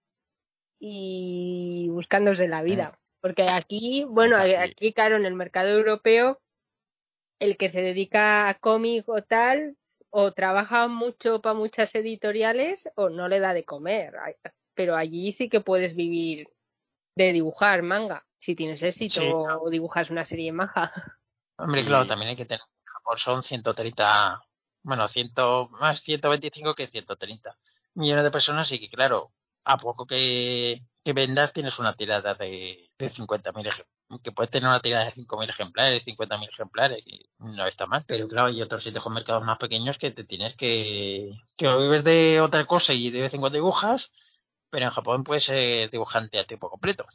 y 0.78 1.88
buscándose 1.90 2.46
la 2.46 2.62
vida. 2.62 2.98
Porque 3.20 3.44
aquí, 3.52 4.04
bueno, 4.08 4.36
aquí 4.36 4.92
claro, 4.92 5.16
en 5.16 5.26
el 5.26 5.34
mercado 5.34 5.68
europeo 5.68 6.40
el 7.40 7.56
que 7.56 7.68
se 7.68 7.82
dedica 7.82 8.48
a 8.48 8.54
cómic 8.54 9.08
o 9.08 9.22
tal, 9.22 9.76
o 10.10 10.32
trabaja 10.32 10.88
mucho 10.88 11.40
para 11.40 11.54
muchas 11.54 11.94
editoriales 11.94 12.88
o 12.96 13.08
no 13.08 13.28
le 13.28 13.40
da 13.40 13.54
de 13.54 13.64
comer. 13.64 14.14
Pero 14.74 14.96
allí 14.96 15.32
sí 15.32 15.48
que 15.48 15.60
puedes 15.60 15.96
vivir 15.96 16.48
de 17.14 17.32
dibujar 17.32 17.82
manga, 17.82 18.24
si 18.38 18.54
tienes 18.54 18.82
éxito 18.82 19.22
o 19.62 19.70
dibujas 19.70 20.10
una 20.10 20.24
serie 20.24 20.52
maja. 20.52 20.92
Hombre, 21.56 21.84
claro, 21.84 22.06
también 22.06 22.30
hay 22.30 22.36
que 22.36 22.46
tener. 22.46 22.62
Japón 22.84 23.18
son 23.18 23.42
130, 23.42 24.42
bueno, 24.82 25.08
100, 25.08 25.32
más 25.72 26.00
125 26.00 26.74
que 26.74 26.86
130 26.86 27.56
millones 27.94 28.24
de 28.24 28.30
personas 28.30 28.70
y 28.72 28.80
que, 28.80 28.88
claro, 28.88 29.32
a 29.64 29.76
poco 29.76 30.06
que, 30.06 30.82
vendas 31.04 31.52
tienes 31.52 31.78
una 31.78 31.92
tirada 31.94 32.34
de, 32.34 32.88
de 32.96 33.10
50.000 33.10 33.66
ejemplares 33.66 33.86
que 34.18 34.32
puedes 34.32 34.50
tener 34.50 34.68
una 34.68 34.80
tirada 34.80 35.04
de 35.06 35.12
5.000 35.12 35.48
ejemplares, 35.48 36.06
50.000 36.06 36.48
ejemplares, 36.48 37.02
y 37.06 37.28
no 37.38 37.66
está 37.66 37.86
mal. 37.86 38.04
Pero 38.06 38.26
claro, 38.26 38.48
hay 38.48 38.60
otros 38.60 38.82
sitios 38.82 39.04
con 39.04 39.14
mercados 39.14 39.44
más 39.44 39.58
pequeños 39.58 39.98
que 39.98 40.10
te 40.10 40.24
tienes 40.24 40.56
que... 40.56 41.30
que 41.56 41.76
vives 41.76 42.04
de 42.04 42.40
otra 42.40 42.66
cosa 42.66 42.92
y 42.92 43.10
de 43.10 43.22
vez 43.22 43.34
en 43.34 43.40
cuando 43.40 43.56
dibujas, 43.56 44.12
pero 44.70 44.86
en 44.86 44.90
Japón 44.90 45.24
puedes 45.24 45.44
ser 45.44 45.90
dibujante 45.90 46.38
a 46.38 46.46
tiempo 46.46 46.70
completo. 46.70 47.06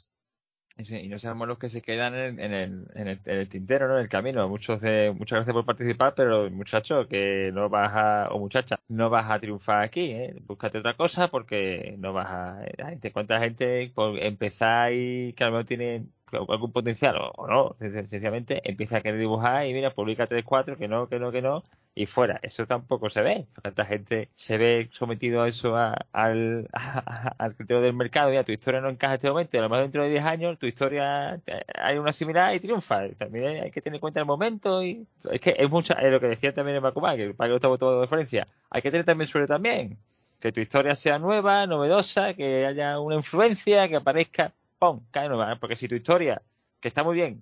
y 0.77 1.07
no 1.07 1.19
seamos 1.19 1.47
los 1.47 1.57
que 1.57 1.69
se 1.69 1.81
quedan 1.81 2.15
en, 2.15 2.39
el, 2.39 2.87
en, 2.95 3.19
el, 3.25 3.49
tintero, 3.49 3.87
¿no? 3.87 3.95
En 3.95 4.01
el 4.03 4.09
camino. 4.09 4.47
Muchos 4.49 4.81
de, 4.81 5.13
muchas 5.17 5.37
gracias 5.37 5.53
por 5.53 5.65
participar, 5.65 6.13
pero 6.15 6.49
muchacho, 6.51 7.07
que 7.07 7.51
no 7.53 7.69
vas 7.69 7.91
a, 7.95 8.27
o 8.31 8.39
muchacha, 8.39 8.79
no 8.89 9.09
vas 9.09 9.29
a 9.31 9.39
triunfar 9.39 9.83
aquí, 9.83 10.11
¿eh? 10.11 10.35
Búscate 10.41 10.79
otra 10.79 10.95
cosa 10.95 11.29
porque 11.29 11.95
no 11.97 12.13
vas 12.13 12.27
a, 12.27 12.65
la 12.77 12.89
gente, 12.89 13.11
cuánta 13.11 13.39
gente 13.39 13.91
por 13.95 14.19
empezar 14.19 14.91
y 14.93 15.33
que 15.33 15.43
a 15.43 15.47
lo 15.47 15.53
mejor 15.53 15.65
tienen 15.65 16.11
algún 16.49 16.71
potencial 16.71 17.15
o, 17.17 17.47
no, 17.47 17.75
sencillamente 17.79 18.61
empieza 18.69 18.97
a 18.97 19.01
querer 19.01 19.19
dibujar 19.19 19.67
y 19.67 19.73
mira, 19.73 19.93
publica 19.93 20.27
3, 20.27 20.43
4, 20.43 20.77
que 20.77 20.87
no, 20.87 21.07
que 21.07 21.19
no, 21.19 21.31
que 21.31 21.41
no, 21.41 21.63
y 21.95 22.05
fuera. 22.05 22.39
Eso 22.43 22.65
tampoco 22.65 23.09
se 23.09 23.21
ve. 23.21 23.47
Tanta 23.61 23.85
gente 23.85 24.29
se 24.35 24.57
ve 24.57 24.89
sometido 24.91 25.41
a 25.41 25.47
eso, 25.47 25.75
al, 25.77 26.67
al 27.37 27.55
criterio 27.55 27.81
del 27.81 27.93
mercado. 27.93 28.33
Ya 28.33 28.43
tu 28.43 28.51
historia 28.51 28.81
no 28.81 28.89
encaja 28.89 29.13
en 29.13 29.15
este 29.15 29.29
momento, 29.29 29.57
a 29.57 29.61
lo 29.61 29.69
mejor 29.69 29.83
dentro 29.83 30.03
de 30.03 30.09
10 30.09 30.25
años 30.25 30.59
tu 30.59 30.65
historia 30.65 31.39
eh, 31.47 31.63
hay 31.73 31.97
una 31.97 32.11
similar 32.11 32.53
y 32.53 32.59
triunfa. 32.59 33.07
También 33.17 33.63
hay 33.63 33.71
que 33.71 33.81
tener 33.81 33.95
en 33.95 34.01
cuenta 34.01 34.19
el 34.19 34.25
momento. 34.25 34.83
y 34.83 35.07
Es 35.31 35.39
que 35.39 35.55
es 35.57 35.69
mucho, 35.69 35.97
es 35.97 36.11
lo 36.11 36.19
que 36.19 36.27
decía 36.27 36.53
también 36.53 36.77
en 36.77 36.83
Bakuman, 36.83 37.15
que 37.15 37.33
para 37.33 37.49
que 37.49 37.55
estaba 37.55 37.77
todo 37.77 37.95
de 37.95 38.01
referencia. 38.01 38.45
Hay 38.69 38.81
que 38.81 38.91
tener 38.91 39.05
también 39.05 39.29
suerte 39.29 39.47
también. 39.47 39.97
Que 40.41 40.51
tu 40.51 40.59
historia 40.59 40.95
sea 40.95 41.17
nueva, 41.17 41.65
novedosa, 41.65 42.33
que 42.33 42.65
haya 42.65 42.99
una 42.99 43.15
influencia, 43.15 43.87
que 43.87 43.95
aparezca 43.95 44.51
¡pum! 44.79 45.01
cae 45.11 45.29
nueva. 45.29 45.55
Porque 45.55 45.77
si 45.77 45.87
tu 45.87 45.95
historia, 45.95 46.41
que 46.81 46.89
está 46.89 47.03
muy 47.03 47.15
bien, 47.15 47.41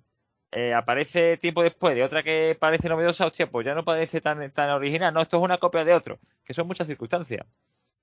eh, 0.54 0.72
aparece 0.72 1.36
tiempo 1.36 1.62
después 1.62 1.94
de 1.94 2.04
otra 2.04 2.22
que 2.22 2.56
parece 2.58 2.88
novedosa, 2.88 3.26
hostia, 3.26 3.50
pues 3.50 3.66
ya 3.66 3.74
no 3.74 3.84
parece 3.84 4.20
tan, 4.20 4.50
tan 4.52 4.70
original. 4.70 5.12
No, 5.12 5.22
esto 5.22 5.38
es 5.38 5.42
una 5.42 5.58
copia 5.58 5.84
de 5.84 5.92
otro, 5.92 6.18
que 6.44 6.54
son 6.54 6.66
muchas 6.66 6.86
circunstancias. 6.86 7.46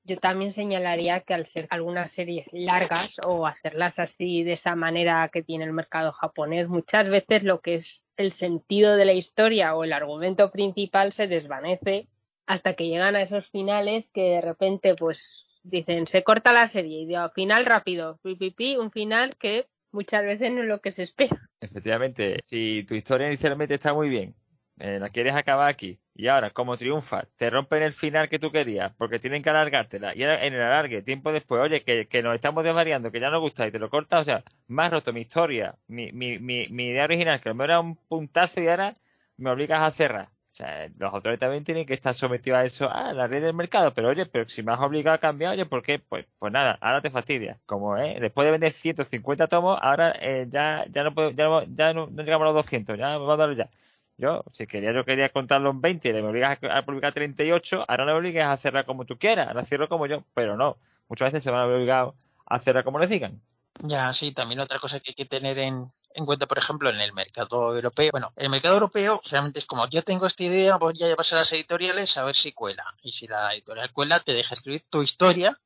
Yo 0.04 0.18
también 0.18 0.52
señalaría 0.52 1.20
que 1.22 1.34
al 1.34 1.46
ser 1.46 1.68
algunas 1.70 2.12
series 2.12 2.50
largas 2.52 3.16
o 3.26 3.46
hacerlas 3.46 4.00
así 4.00 4.44
de 4.44 4.54
esa 4.54 4.76
manera 4.76 5.30
que 5.32 5.44
tiene 5.44 5.64
el 5.64 5.74
mercado 5.74 6.12
japonés, 6.12 6.68
muchas 6.68 7.08
veces 7.08 7.44
lo 7.44 7.62
que 7.62 7.76
es 7.76 8.04
el 8.18 8.32
sentido 8.32 8.96
de 8.96 9.06
la 9.06 9.14
historia 9.14 9.76
o 9.76 9.84
el 9.84 9.94
argumento 9.94 10.52
principal 10.52 11.12
se 11.12 11.28
desvanece 11.28 12.08
hasta 12.48 12.74
que 12.74 12.88
llegan 12.88 13.16
a 13.16 13.22
esos 13.22 13.48
finales 13.50 14.10
que 14.10 14.24
de 14.24 14.42
repente 14.42 14.96
pues 14.96 15.46
dicen, 15.64 16.08
se 16.08 16.24
corta 16.24 16.52
la 16.52 16.68
serie 16.68 17.02
y 17.02 17.06
digo, 17.06 17.30
final 17.30 17.66
rápido, 17.66 18.18
pipipi, 18.24 18.78
un 18.78 18.92
final 18.92 19.36
que 19.38 19.68
muchas 19.92 20.24
veces 20.24 20.52
no 20.52 20.62
es 20.62 20.68
lo 20.68 20.82
que 20.82 20.92
se 20.92 21.04
espera. 21.04 21.50
Efectivamente, 21.60 22.40
si 22.46 22.84
tu 22.88 22.96
historia 22.96 23.28
inicialmente 23.28 23.76
está 23.76 23.94
muy 23.94 24.10
bien, 24.10 24.36
eh, 24.80 25.00
la 25.00 25.10
quieres 25.10 25.36
acabar 25.36 25.70
aquí 25.70 26.00
y 26.16 26.28
ahora, 26.28 26.50
como 26.52 26.76
triunfa, 26.76 27.28
te 27.36 27.50
rompen 27.50 27.84
el 27.84 27.94
final 27.94 28.30
que 28.30 28.40
tú 28.40 28.52
querías 28.52 28.94
porque 28.98 29.20
tienen 29.20 29.44
que 29.44 29.50
alargártela 29.52 30.16
y 30.16 30.24
en 30.24 30.54
el 30.54 30.62
alargue, 30.62 31.04
tiempo 31.04 31.32
después, 31.32 31.62
oye, 31.62 31.84
que, 31.84 32.08
que 32.08 32.24
nos 32.24 32.36
estamos 32.36 32.64
desvariando, 32.64 33.12
que 33.12 33.20
ya 33.20 33.30
no 33.30 33.40
gusta 33.40 33.68
y 33.68 33.72
te 33.72 33.80
lo 33.80 33.90
cortas, 33.90 34.22
o 34.22 34.26
sea, 34.26 34.44
has 34.78 34.92
roto 34.92 35.14
mi 35.14 35.22
historia, 35.22 35.76
mi, 35.88 36.12
mi, 36.12 36.40
mi, 36.40 36.68
mi 36.70 36.88
idea 36.88 37.04
original, 37.06 37.40
que 37.42 37.54
me 37.54 37.64
era 37.64 37.80
un 37.80 37.96
puntazo 37.96 38.60
y 38.62 38.68
ahora 38.68 38.96
me 39.38 39.52
obligas 39.52 39.82
a 39.82 39.92
cerrar. 39.92 40.30
O 40.52 40.56
sea, 40.56 40.90
los 40.98 41.14
autores 41.14 41.40
también 41.40 41.64
tienen 41.64 41.86
que 41.86 41.94
estar 41.94 42.14
sometidos 42.14 42.60
a 42.60 42.66
eso, 42.66 42.90
a 42.92 43.14
la 43.14 43.28
red 43.28 43.42
del 43.42 43.54
mercado, 43.54 43.94
pero 43.94 44.10
oye, 44.10 44.26
pero 44.26 44.50
si 44.50 44.62
me 44.64 44.74
has 44.74 44.82
obligado 44.82 45.16
a 45.16 45.20
cambiar, 45.20 45.54
oye, 45.54 45.66
¿por 45.66 45.82
qué? 45.82 46.00
Pues, 46.00 46.26
pues 46.40 46.52
nada, 46.52 46.78
ahora 46.82 47.02
te 47.02 47.10
fastidia. 47.10 47.58
Como, 47.66 47.96
¿eh? 47.98 48.18
Después 48.20 48.46
de 48.46 48.52
vender 48.52 48.74
150 48.74 49.48
tomos, 49.48 49.80
ahora 49.82 50.14
eh, 50.20 50.48
ya, 50.50 50.86
ya 50.90 51.04
no 51.04 51.14
puedo, 51.14 51.32
ya, 51.32 51.46
no, 51.46 51.64
ya 51.64 51.94
no, 51.94 52.08
llegamos 52.10 52.44
a 52.44 52.52
los 52.52 52.56
200, 52.56 52.98
ya 52.98 53.18
me 53.18 53.26
va 53.26 53.34
a 53.36 53.38
dar 53.38 53.56
ya. 53.56 53.70
Yo, 54.18 54.44
si 54.52 54.68
quería, 54.68 54.92
yo 54.92 55.06
quería 55.06 55.30
contarlo 55.30 55.72
en 55.72 55.82
20 55.82 56.10
y 56.10 56.14
me 56.14 56.22
obligas 56.22 56.60
a, 56.70 56.82
publicar 56.84 57.14
38, 57.14 57.86
ahora 57.88 58.06
no 58.06 58.12
me 58.12 58.18
obligues 58.20 58.44
a 58.44 58.52
hacerla 58.52 58.84
como 58.84 59.06
tú 59.06 59.18
quieras, 59.18 59.48
ahora 59.48 59.66
cierro 59.66 59.88
como 59.88 60.06
yo, 60.06 60.24
pero 60.34 60.58
no. 60.58 60.78
Muchas 61.08 61.28
veces 61.32 61.44
se 61.44 61.52
van 61.52 61.62
a 61.62 61.66
obligar 61.66 62.14
a 62.46 62.56
hacerla 62.56 62.84
como 62.84 63.00
les 63.00 63.10
digan. 63.10 63.42
Ya, 63.84 64.14
sí, 64.14 64.34
también 64.34 64.60
otra 64.60 64.80
cosa 64.80 65.00
que 65.00 65.12
hay 65.12 65.16
que 65.16 65.26
tener 65.26 65.58
en, 65.60 65.92
en 66.16 66.26
cuenta, 66.26 66.48
por 66.48 66.58
ejemplo, 66.58 66.90
en 66.90 67.00
el 67.00 67.14
mercado 67.14 67.74
europeo. 67.76 68.10
Bueno, 68.12 68.34
el 68.36 68.50
mercado 68.50 68.76
europeo 68.76 69.22
realmente 69.30 69.60
es 69.60 69.66
como 69.66 69.88
yo 69.90 70.04
tengo 70.04 70.26
esta 70.26 70.44
idea, 70.44 70.78
voy 70.78 70.94
a 71.02 71.08
llevarse 71.08 71.36
a 71.36 71.40
las 71.40 71.54
editoriales 71.54 72.18
a 72.18 72.24
ver 72.24 72.36
si 72.36 72.52
cuela. 72.52 72.86
Y 73.02 73.12
si 73.12 73.28
la 73.28 73.54
editorial 73.54 73.92
cuela, 73.92 74.20
te 74.20 74.34
deja 74.34 74.56
escribir 74.56 74.84
tu 74.90 75.02
historia 75.02 75.60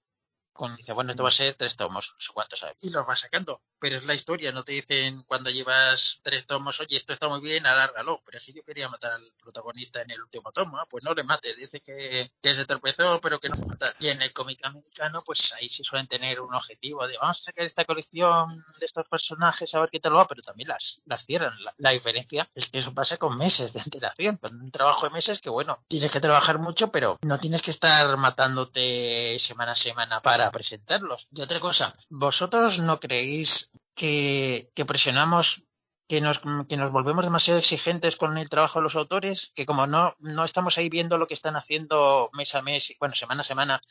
con, 0.55 0.75
dice, 0.75 0.93
bueno, 0.93 1.11
esto 1.11 1.23
va 1.23 1.29
a 1.29 1.33
ser 1.33 1.55
tres 1.55 1.75
tomos, 1.75 2.11
no 2.13 2.19
sé 2.19 2.31
cuántos 2.33 2.59
sabes. 2.59 2.77
Y 2.81 2.89
los 2.89 3.05
vas 3.05 3.19
sacando. 3.19 3.61
Pero 3.77 3.97
es 3.97 4.03
la 4.05 4.13
historia, 4.13 4.51
no 4.51 4.63
te 4.63 4.71
dicen 4.71 5.23
cuando 5.23 5.49
llevas 5.49 6.21
tres 6.23 6.47
tomos, 6.47 6.79
oye, 6.79 6.95
esto 6.97 7.13
está 7.13 7.27
muy 7.27 7.41
bien, 7.41 7.65
alárgalo. 7.65 8.21
Pero 8.25 8.39
si 8.39 8.53
yo 8.53 8.63
quería 8.63 8.89
matar 8.89 9.11
al 9.13 9.31
protagonista 9.37 10.01
en 10.01 10.11
el 10.11 10.21
último 10.21 10.51
tomo, 10.51 10.77
pues 10.89 11.03
no 11.03 11.13
le 11.13 11.23
mates. 11.23 11.55
Dice 11.57 11.81
que, 11.81 12.31
que 12.41 12.55
se 12.55 12.65
tropezó, 12.65 13.19
pero 13.21 13.39
que 13.39 13.49
no 13.49 13.55
fue 13.55 13.67
matar. 13.67 13.93
Y 13.99 14.07
en 14.07 14.21
el 14.21 14.33
cómic 14.33 14.59
americano, 14.63 15.21
pues 15.25 15.53
ahí 15.53 15.67
sí 15.67 15.83
suelen 15.83 16.07
tener 16.07 16.39
un 16.39 16.53
objetivo 16.53 17.05
de 17.07 17.17
vamos 17.17 17.41
a 17.41 17.43
sacar 17.43 17.65
esta 17.65 17.85
colección 17.85 18.63
de 18.79 18.85
estos 18.85 19.07
personajes 19.07 19.73
a 19.73 19.79
ver 19.81 19.89
qué 19.89 19.99
tal 19.99 20.15
va, 20.15 20.25
pero 20.27 20.41
también 20.41 20.69
las, 20.69 21.01
las 21.05 21.25
cierran. 21.25 21.53
La, 21.63 21.73
la 21.77 21.91
diferencia 21.91 22.49
es 22.55 22.69
que 22.69 22.79
eso 22.79 22.93
pasa 22.93 23.17
con 23.17 23.37
meses 23.37 23.73
de 23.73 23.81
antelación, 23.81 24.37
con 24.37 24.55
un 24.55 24.71
trabajo 24.71 25.07
de 25.07 25.13
meses 25.13 25.41
que, 25.41 25.49
bueno, 25.49 25.83
tienes 25.87 26.11
que 26.11 26.21
trabajar 26.21 26.59
mucho, 26.59 26.91
pero 26.91 27.19
no 27.21 27.39
tienes 27.39 27.61
que 27.61 27.71
estar 27.71 28.15
matándote 28.17 29.37
semana 29.39 29.73
a 29.73 29.75
semana 29.75 30.21
para 30.21 30.44
presentarlos. 30.51 31.27
Y 31.31 31.41
otra 31.41 31.59
cosa, 31.59 31.93
¿vosotros 32.09 32.79
no 32.79 32.99
creéis 32.99 33.71
que, 33.93 34.71
que 34.75 34.85
presionamos 34.85 35.63
que 36.07 36.21
nos, 36.21 36.39
que 36.67 36.77
nos 36.77 36.91
volvemos 36.91 37.25
demasiado 37.25 37.59
exigentes 37.59 38.15
con 38.15 38.37
el 38.37 38.49
trabajo 38.49 38.79
de 38.79 38.83
los 38.83 38.95
autores, 38.95 39.51
que 39.55 39.65
como 39.65 39.87
no, 39.87 40.15
no 40.19 40.43
estamos 40.43 40.77
ahí 40.77 40.89
viendo 40.89 41.17
lo 41.17 41.27
que 41.27 41.33
están 41.33 41.55
haciendo 41.55 42.29
mes 42.33 42.53
a 42.55 42.61
mes, 42.61 42.93
bueno, 42.99 43.15
semana 43.15 43.41
a 43.41 43.45
semana, 43.45 43.81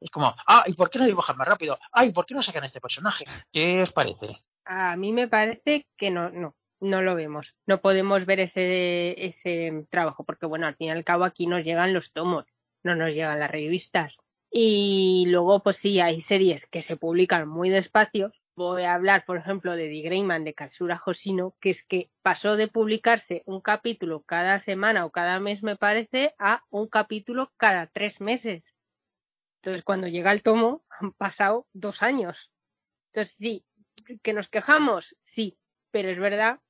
es 0.00 0.10
como, 0.10 0.34
ah, 0.46 0.64
¿y 0.66 0.74
por 0.74 0.90
qué 0.90 0.98
no 0.98 1.06
dibujan 1.06 1.36
más 1.36 1.48
rápido? 1.48 1.78
Ah, 1.92 2.04
¿y 2.04 2.12
por 2.12 2.26
qué 2.26 2.34
no 2.34 2.42
sacan 2.42 2.64
este 2.64 2.80
personaje? 2.80 3.24
¿Qué 3.50 3.82
os 3.82 3.92
parece? 3.92 4.36
A 4.64 4.96
mí 4.96 5.12
me 5.12 5.26
parece 5.26 5.86
que 5.96 6.10
no, 6.10 6.30
no, 6.30 6.54
no 6.80 7.02
lo 7.02 7.14
vemos. 7.14 7.54
No 7.66 7.80
podemos 7.80 8.24
ver 8.26 8.40
ese, 8.40 9.24
ese 9.24 9.86
trabajo, 9.90 10.24
porque 10.24 10.46
bueno, 10.46 10.66
al 10.66 10.76
fin 10.76 10.88
y 10.88 10.90
al 10.90 11.04
cabo 11.04 11.24
aquí 11.24 11.46
nos 11.46 11.64
llegan 11.64 11.94
los 11.94 12.12
tomos, 12.12 12.44
no 12.84 12.94
nos 12.94 13.14
llegan 13.14 13.40
las 13.40 13.50
revistas. 13.50 14.16
Y 14.58 15.26
luego, 15.26 15.62
pues 15.62 15.76
sí, 15.76 16.00
hay 16.00 16.22
series 16.22 16.66
que 16.66 16.80
se 16.80 16.96
publican 16.96 17.46
muy 17.46 17.68
despacio. 17.68 18.32
Voy 18.56 18.84
a 18.84 18.94
hablar, 18.94 19.26
por 19.26 19.36
ejemplo, 19.36 19.76
de 19.76 19.90
The 19.90 20.00
Greyman 20.00 20.44
de 20.44 20.54
Katsura 20.54 20.98
Hoshino, 21.04 21.54
que 21.60 21.68
es 21.68 21.84
que 21.84 22.10
pasó 22.22 22.56
de 22.56 22.66
publicarse 22.66 23.42
un 23.44 23.60
capítulo 23.60 24.22
cada 24.22 24.58
semana 24.58 25.04
o 25.04 25.10
cada 25.10 25.40
mes, 25.40 25.62
me 25.62 25.76
parece, 25.76 26.34
a 26.38 26.64
un 26.70 26.88
capítulo 26.88 27.52
cada 27.58 27.86
tres 27.88 28.22
meses. 28.22 28.74
Entonces, 29.60 29.84
cuando 29.84 30.08
llega 30.08 30.32
el 30.32 30.42
tomo, 30.42 30.86
han 31.00 31.12
pasado 31.12 31.66
dos 31.74 32.02
años. 32.02 32.50
Entonces, 33.12 33.36
sí, 33.38 33.66
que 34.22 34.32
nos 34.32 34.48
quejamos, 34.48 35.14
sí, 35.20 35.58
pero 35.90 36.08
es 36.08 36.18
verdad 36.18 36.60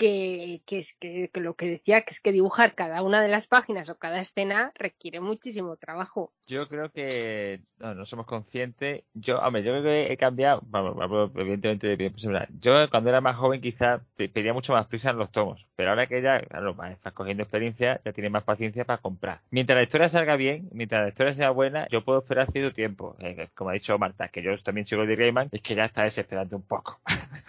que, 0.00 0.62
que 0.64 0.78
es 0.78 0.94
que, 0.98 1.28
que, 1.30 1.40
lo 1.40 1.54
que 1.56 1.68
decía, 1.68 2.00
que 2.00 2.14
es 2.14 2.20
que 2.20 2.32
dibujar 2.32 2.74
cada 2.74 3.02
una 3.02 3.20
de 3.20 3.28
las 3.28 3.46
páginas 3.46 3.90
o 3.90 3.98
cada 3.98 4.22
escena 4.22 4.72
requiere 4.74 5.20
muchísimo 5.20 5.76
trabajo. 5.76 6.32
Yo 6.46 6.66
creo 6.68 6.90
que 6.90 7.60
no, 7.78 8.06
somos 8.06 8.24
conscientes. 8.24 9.04
Yo, 9.12 9.38
hombre, 9.40 9.62
yo 9.62 9.72
creo 9.72 9.82
que 9.82 10.10
he 10.10 10.16
cambiado, 10.16 10.62
vamos, 10.64 11.30
evidentemente 11.36 11.86
de 11.86 11.96
bien 11.96 12.12
personal. 12.12 12.48
Yo 12.58 12.88
cuando 12.88 13.10
era 13.10 13.20
más 13.20 13.36
joven 13.36 13.60
quizás 13.60 14.00
pedía 14.16 14.54
mucho 14.54 14.72
más 14.72 14.86
prisa 14.86 15.10
en 15.10 15.18
los 15.18 15.30
tomos, 15.30 15.66
pero 15.76 15.90
ahora 15.90 16.06
que 16.06 16.22
ya, 16.22 16.40
claro, 16.40 16.74
cogiendo 17.12 17.42
experiencia, 17.42 18.00
ya 18.02 18.12
tienes 18.14 18.32
más 18.32 18.44
paciencia 18.44 18.86
para 18.86 19.02
comprar. 19.02 19.42
Mientras 19.50 19.76
la 19.76 19.82
historia 19.82 20.08
salga 20.08 20.36
bien, 20.36 20.70
mientras 20.72 21.02
la 21.02 21.08
historia 21.08 21.34
sea 21.34 21.50
buena, 21.50 21.86
yo 21.88 22.02
puedo 22.02 22.20
esperar 22.20 22.50
cierto 22.50 22.72
tiempo. 22.72 23.16
Eh, 23.18 23.48
como 23.54 23.68
ha 23.68 23.74
dicho 23.74 23.98
Marta, 23.98 24.28
que 24.28 24.42
yo 24.42 24.56
también 24.62 24.86
sigo 24.86 25.04
de 25.04 25.16
Gaiman, 25.16 25.50
es 25.52 25.60
que 25.60 25.74
ya 25.74 25.84
está 25.84 26.04
desesperando 26.04 26.56
un 26.56 26.62
poco. 26.62 27.00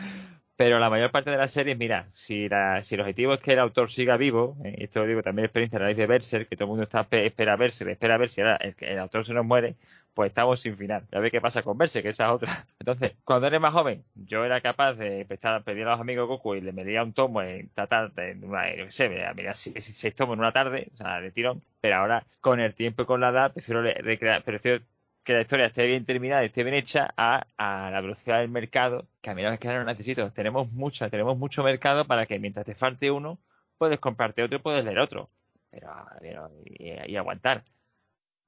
Pero 0.61 0.77
la 0.77 0.91
mayor 0.91 1.09
parte 1.09 1.31
de 1.31 1.37
las 1.37 1.49
series, 1.49 1.75
mira, 1.75 2.07
si, 2.13 2.47
la, 2.47 2.83
si 2.83 2.93
el 2.93 3.01
objetivo 3.01 3.33
es 3.33 3.39
que 3.39 3.53
el 3.53 3.59
autor 3.59 3.89
siga 3.89 4.15
vivo, 4.15 4.57
eh, 4.63 4.75
esto 4.77 4.99
lo 4.99 5.07
digo 5.07 5.23
también 5.23 5.45
experiencia 5.45 5.79
a 5.79 5.81
raíz 5.81 5.97
de 5.97 6.05
Berser, 6.05 6.47
que 6.47 6.55
todo 6.55 6.65
el 6.65 6.69
mundo 6.69 6.83
está 6.83 7.07
espera 7.09 7.55
verse, 7.55 7.91
espera 7.91 8.15
ver 8.19 8.29
si 8.29 8.41
ahora 8.41 8.57
el, 8.57 8.75
el, 8.77 8.99
autor 8.99 9.25
se 9.25 9.33
nos 9.33 9.43
muere, 9.43 9.75
pues 10.13 10.29
estamos 10.29 10.59
sin 10.59 10.77
final. 10.77 11.07
Ya 11.11 11.19
ve 11.19 11.31
qué 11.31 11.41
pasa 11.41 11.63
con 11.63 11.79
Berser, 11.79 12.03
que 12.03 12.09
esa 12.09 12.25
es 12.25 12.31
otra. 12.33 12.51
Entonces, 12.79 13.17
cuando 13.23 13.47
eres 13.47 13.59
más 13.59 13.73
joven, 13.73 14.03
yo 14.13 14.45
era 14.45 14.61
capaz 14.61 14.93
de 14.93 15.21
empezar 15.21 15.63
pedir 15.63 15.87
a 15.87 15.93
los 15.93 15.99
amigos 15.99 16.27
Goku 16.27 16.53
y 16.53 16.61
le 16.61 16.73
medía 16.73 17.01
un 17.01 17.13
tomo 17.13 17.41
en 17.41 17.69
tratar 17.69 18.11
en 18.17 18.43
una, 18.43 18.65
sé, 18.89 19.09
mira, 19.09 19.55
seis 19.55 20.13
tomos 20.13 20.35
en 20.35 20.41
una 20.41 20.51
tarde, 20.51 20.89
o 20.93 20.97
sea, 20.97 21.21
de 21.21 21.31
tirón. 21.31 21.63
Pero 21.81 21.95
ahora, 21.95 22.23
con 22.39 22.59
el 22.59 22.75
tiempo 22.75 23.01
y 23.01 23.05
con 23.07 23.19
la 23.19 23.29
edad, 23.29 23.51
prefiero 23.51 23.81
recrear, 23.81 24.43
prefiero 24.43 24.83
que 25.23 25.33
la 25.33 25.41
historia 25.41 25.67
esté 25.67 25.85
bien 25.85 26.05
terminada, 26.05 26.43
esté 26.43 26.63
bien 26.63 26.75
hecha 26.75 27.13
a, 27.17 27.45
a 27.57 27.91
la 27.91 28.01
velocidad 28.01 28.39
del 28.39 28.49
mercado, 28.49 29.07
que 29.21 29.29
a 29.29 29.35
mí 29.35 29.43
no 29.43 29.51
es 29.51 29.59
que 29.59 29.67
no 29.67 29.83
necesito. 29.83 30.29
Tenemos 30.31 30.71
mucha, 30.71 31.09
tenemos 31.09 31.37
mucho 31.37 31.63
mercado 31.63 32.05
para 32.05 32.25
que 32.25 32.39
mientras 32.39 32.65
te 32.65 32.75
falte 32.75 33.11
uno, 33.11 33.39
puedes 33.77 33.99
comprarte 33.99 34.43
otro 34.43 34.57
y 34.57 34.61
puedes 34.61 34.83
leer 34.85 34.99
otro. 34.99 35.29
Pero, 35.69 35.89
pero 36.19 36.51
y, 36.65 37.11
y, 37.11 37.15
aguantar. 37.15 37.63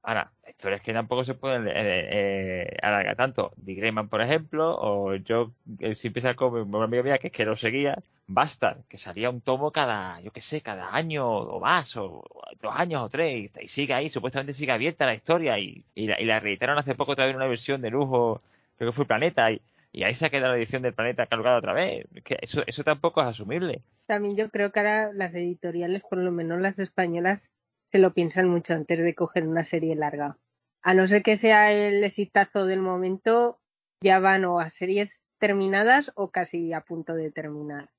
Ahora, 0.04 0.32
historias 0.48 0.82
que 0.82 0.94
tampoco 0.94 1.24
se 1.24 1.34
pueden 1.34 1.68
eh, 1.68 1.72
eh, 1.76 2.78
alargar 2.82 3.16
tanto. 3.16 3.54
The 3.64 3.74
Greyman, 3.74 4.10
por 4.10 4.22
ejemplo, 4.22 4.78
o 4.78 5.16
yo 5.16 5.54
eh, 5.80 5.96
siempre 5.96 6.22
saco 6.22 6.50
una 6.50 6.84
amiga 6.84 7.04
mía 7.04 7.18
que 7.18 7.28
es 7.28 7.34
que 7.34 7.46
lo 7.46 7.56
seguía, 7.56 7.98
Basta, 8.28 8.78
que 8.90 8.98
salía 8.98 9.30
un 9.30 9.42
tomo 9.42 9.72
cada, 9.72 10.20
yo 10.22 10.32
qué 10.32 10.42
sé, 10.42 10.62
cada 10.62 10.96
año 10.96 11.28
o 11.28 11.60
más, 11.60 11.96
o 11.98 12.24
dos 12.62 12.74
años 12.76 13.02
o 13.02 13.10
tres, 13.10 13.52
y, 13.58 13.64
y 13.64 13.68
sigue 13.68 13.94
ahí, 13.94 14.10
supuestamente 14.10 14.54
sigue 14.54 14.72
abierta 14.72 15.06
la 15.06 15.14
historia, 15.14 15.60
y, 15.60 15.84
y, 15.96 16.08
la, 16.08 16.20
y 16.20 16.26
la 16.26 16.40
reeditaron 16.40 16.78
hace 16.78 16.96
poco 16.96 17.14
otra 17.14 17.26
vez 17.26 17.36
una 17.36 17.48
versión 17.48 17.82
de 17.82 17.90
lujo, 17.90 18.42
creo 18.78 18.92
que 18.92 18.96
fue 18.96 19.06
Planeta, 19.06 19.52
y, 19.52 19.62
y 19.94 20.04
ahí 20.04 20.14
se 20.16 20.26
ha 20.26 20.30
quedado 20.30 20.54
la 20.54 20.58
edición 20.58 20.82
del 20.82 20.94
Planeta 20.94 21.28
cargada 21.28 21.58
otra 21.58 21.74
vez. 21.74 22.08
Que 22.24 22.40
eso, 22.42 22.64
eso 22.66 22.84
tampoco 22.84 23.22
es 23.22 23.28
asumible. 23.28 23.82
También 24.08 24.36
yo 24.36 24.50
creo 24.50 24.72
que 24.72 24.80
ahora 24.80 25.14
las 25.14 25.34
editoriales, 25.36 26.02
por 26.02 26.18
lo 26.18 26.32
menos 26.32 26.60
las 26.60 26.80
españolas, 26.80 27.52
se 27.94 28.00
lo 28.00 28.12
piensan 28.12 28.50
mucho 28.50 28.74
antes 28.74 28.98
de 28.98 29.14
coger 29.14 29.48
una 29.48 29.64
serie 29.64 29.96
larga. 29.96 30.40
A 30.82 30.96
no 30.96 31.08
ser 31.08 31.22
que 31.22 31.38
sea 31.38 31.72
el 31.72 32.04
exitazo 32.04 32.66
del 32.66 32.80
momento, 32.80 33.60
ya 34.02 34.18
van 34.18 34.46
o 34.46 34.60
a 34.60 34.72
series 34.72 35.24
terminadas 35.38 36.12
o 36.16 36.32
casi 36.32 36.74
a 36.74 36.82
punto 36.82 37.14
de 37.14 37.30
terminar. 37.30 37.92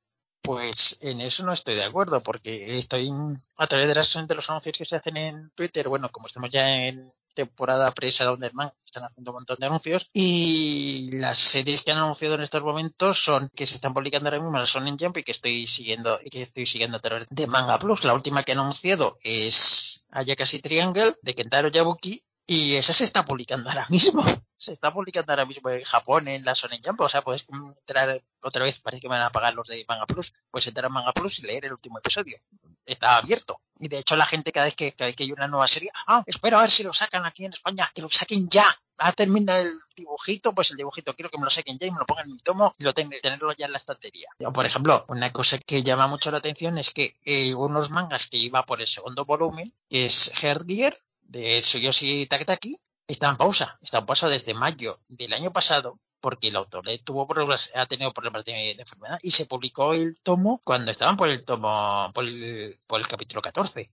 Pues 0.43 0.99
en 1.01 1.21
eso 1.21 1.47
no 1.47 1.53
estoy 1.53 1.77
de 1.77 1.85
acuerdo, 1.85 2.21
porque 2.23 2.77
estoy 2.77 3.09
a 3.57 3.67
través 3.69 3.87
de, 3.87 3.95
las, 3.95 4.27
de 4.27 4.35
los 4.35 4.51
anuncios 4.51 4.77
que 4.77 4.85
se 4.85 4.97
hacen 4.97 5.17
en 5.17 5.51
Twitter, 5.51 5.89
bueno, 5.89 6.09
como 6.11 6.27
estamos 6.27 6.51
ya 6.51 6.69
en 6.69 7.09
temporada 7.35 7.91
presa 7.93 8.31
Underman, 8.33 8.73
están 8.85 9.05
haciendo 9.05 9.33
un 9.33 9.37
montón 9.37 9.57
de 9.59 9.67
anuncios, 9.67 10.09
y 10.13 11.11
las 11.13 11.39
series 11.39 11.83
que 11.83 11.91
han 11.93 11.99
anunciado 11.99 12.35
en 12.35 12.43
estos 12.43 12.63
momentos 12.63 13.23
son 13.23 13.51
que 13.55 13.67
se 13.67 13.75
están 13.75 13.93
publicando 13.93 14.29
ahora 14.29 14.41
mismo, 14.41 14.67
son 14.67 14.87
en 14.87 14.99
Jump 14.99 15.19
y 15.19 15.25
que 15.25 15.33
estoy 15.33 15.67
siguiendo, 15.67 16.19
y 16.25 16.31
que 16.31 16.43
estoy 16.43 16.67
siguiendo 16.67 16.97
a 16.99 17.01
través 17.01 17.27
de 17.31 17.47
Manga 17.47 17.79
Plus. 17.79 18.05
La 18.05 18.15
última 18.15 18.43
que 18.43 18.53
han 18.53 18.61
anunciado 18.61 19.19
es 19.23 20.05
Ayakashi 20.11 20.61
Triangle 20.61 21.15
de 21.21 21.35
Kentaro 21.35 21.69
Yabuki, 21.69 22.25
y 22.47 22.77
esa 22.77 22.93
se 22.93 23.05
está 23.05 23.25
publicando 23.25 23.69
ahora 23.71 23.87
mismo. 23.89 24.23
Se 24.57 24.73
está 24.73 24.95
publicando 24.95 25.33
ahora 25.33 25.45
mismo 25.45 25.69
en 25.69 25.83
Japón, 25.85 26.27
en 26.29 26.43
la 26.43 26.55
Shonen 26.55 26.81
Jump. 26.83 27.01
O 27.03 27.09
sea, 27.09 27.21
puedes 27.21 27.45
entrar 27.51 28.23
otra 28.41 28.65
vez, 28.65 28.81
parece 28.81 29.03
que 29.03 29.09
me 29.09 29.17
van 29.17 29.27
a 29.27 29.33
pagar 29.33 29.53
los 29.53 29.67
de 29.67 29.85
Manga 29.87 30.07
Plus. 30.07 30.33
Puedes 30.51 30.67
entrar 30.69 30.87
a 30.87 30.89
Manga 30.89 31.13
Plus 31.13 31.41
y 31.41 31.43
leer 31.43 31.67
el 31.67 31.73
último 31.73 31.99
episodio. 31.99 32.39
Está 32.87 33.17
abierto. 33.17 33.61
Y 33.79 33.89
de 33.89 33.99
hecho 33.99 34.17
la 34.17 34.25
gente 34.25 34.53
cada 34.53 34.67
vez 34.67 34.75
que, 34.75 34.93
cada 34.93 35.09
vez 35.09 35.17
que 35.17 35.25
hay 35.25 35.33
una 35.33 35.49
nueva 35.49 35.69
serie, 35.69 35.91
ah, 36.07 36.23
espero 36.27 36.59
a 36.59 36.63
ver 36.63 36.71
si 36.71 36.83
lo 36.83 36.93
sacan 36.93 37.27
aquí 37.27 37.45
en 37.45 37.53
España, 37.53 37.91
que 37.95 38.01
lo 38.01 38.09
saquen 38.11 38.49
ya. 38.49 38.65
A 38.99 39.13
terminar 39.13 39.61
el 39.61 39.73
dibujito, 39.97 40.55
pues 40.55 40.71
el 40.71 40.77
dibujito 40.77 41.15
quiero 41.15 41.29
que 41.29 41.37
me 41.37 41.45
lo 41.45 41.51
saquen 41.51 41.77
ya 41.77 41.89
y 41.89 41.91
me 41.91 41.99
lo 41.99 42.07
pongan 42.07 42.27
en 42.27 42.35
mi 42.35 42.39
tomo 42.39 42.75
y 42.79 42.85
lo 42.85 42.95
tengo, 42.95 43.11
tenerlo 43.21 43.53
ya 43.53 43.67
en 43.67 43.73
la 43.73 43.79
estantería. 43.79 44.29
Por 44.55 44.65
ejemplo, 44.65 45.05
una 45.09 45.33
cosa 45.33 45.59
que 45.59 45.83
llama 45.83 46.07
mucho 46.07 46.31
la 46.31 46.39
atención 46.39 46.79
es 46.79 46.91
que 46.91 47.17
eh, 47.25 47.55
unos 47.55 47.91
mangas 47.91 48.29
que 48.29 48.39
iba 48.39 48.65
por 48.65 48.81
el 48.81 48.87
segundo 48.87 49.25
volumen, 49.25 49.75
que 49.91 50.07
es 50.07 50.33
Herdier, 50.43 51.04
de 51.35 51.61
Tsuyoshi 51.61 52.27
Taketaki, 52.27 52.79
está 53.07 53.29
en 53.31 53.37
pausa. 53.37 53.79
Está 53.83 53.99
en 53.99 54.07
pausa 54.07 54.29
desde 54.29 54.55
mayo 54.55 55.01
del 55.09 55.33
año 55.33 55.53
pasado 55.53 56.01
porque 56.21 56.49
el 56.49 56.57
autor 56.57 56.87
tuvo 57.05 57.27
problemas, 57.27 57.71
ha 57.75 57.85
tenido 57.87 58.15
problemas 58.15 58.47
de, 58.47 58.71
enfermedad 58.73 59.19
y 59.23 59.31
se 59.31 59.45
publicó 59.45 59.93
el 59.93 60.19
tomo 60.23 60.63
cuando 60.65 60.91
estaban 60.91 61.19
por 61.19 61.29
el 61.29 61.45
tomo, 61.45 62.11
por 62.15 62.25
el, 62.25 62.79
por 62.87 63.01
el 63.01 63.07
capítulo 63.07 63.43
14 63.43 63.91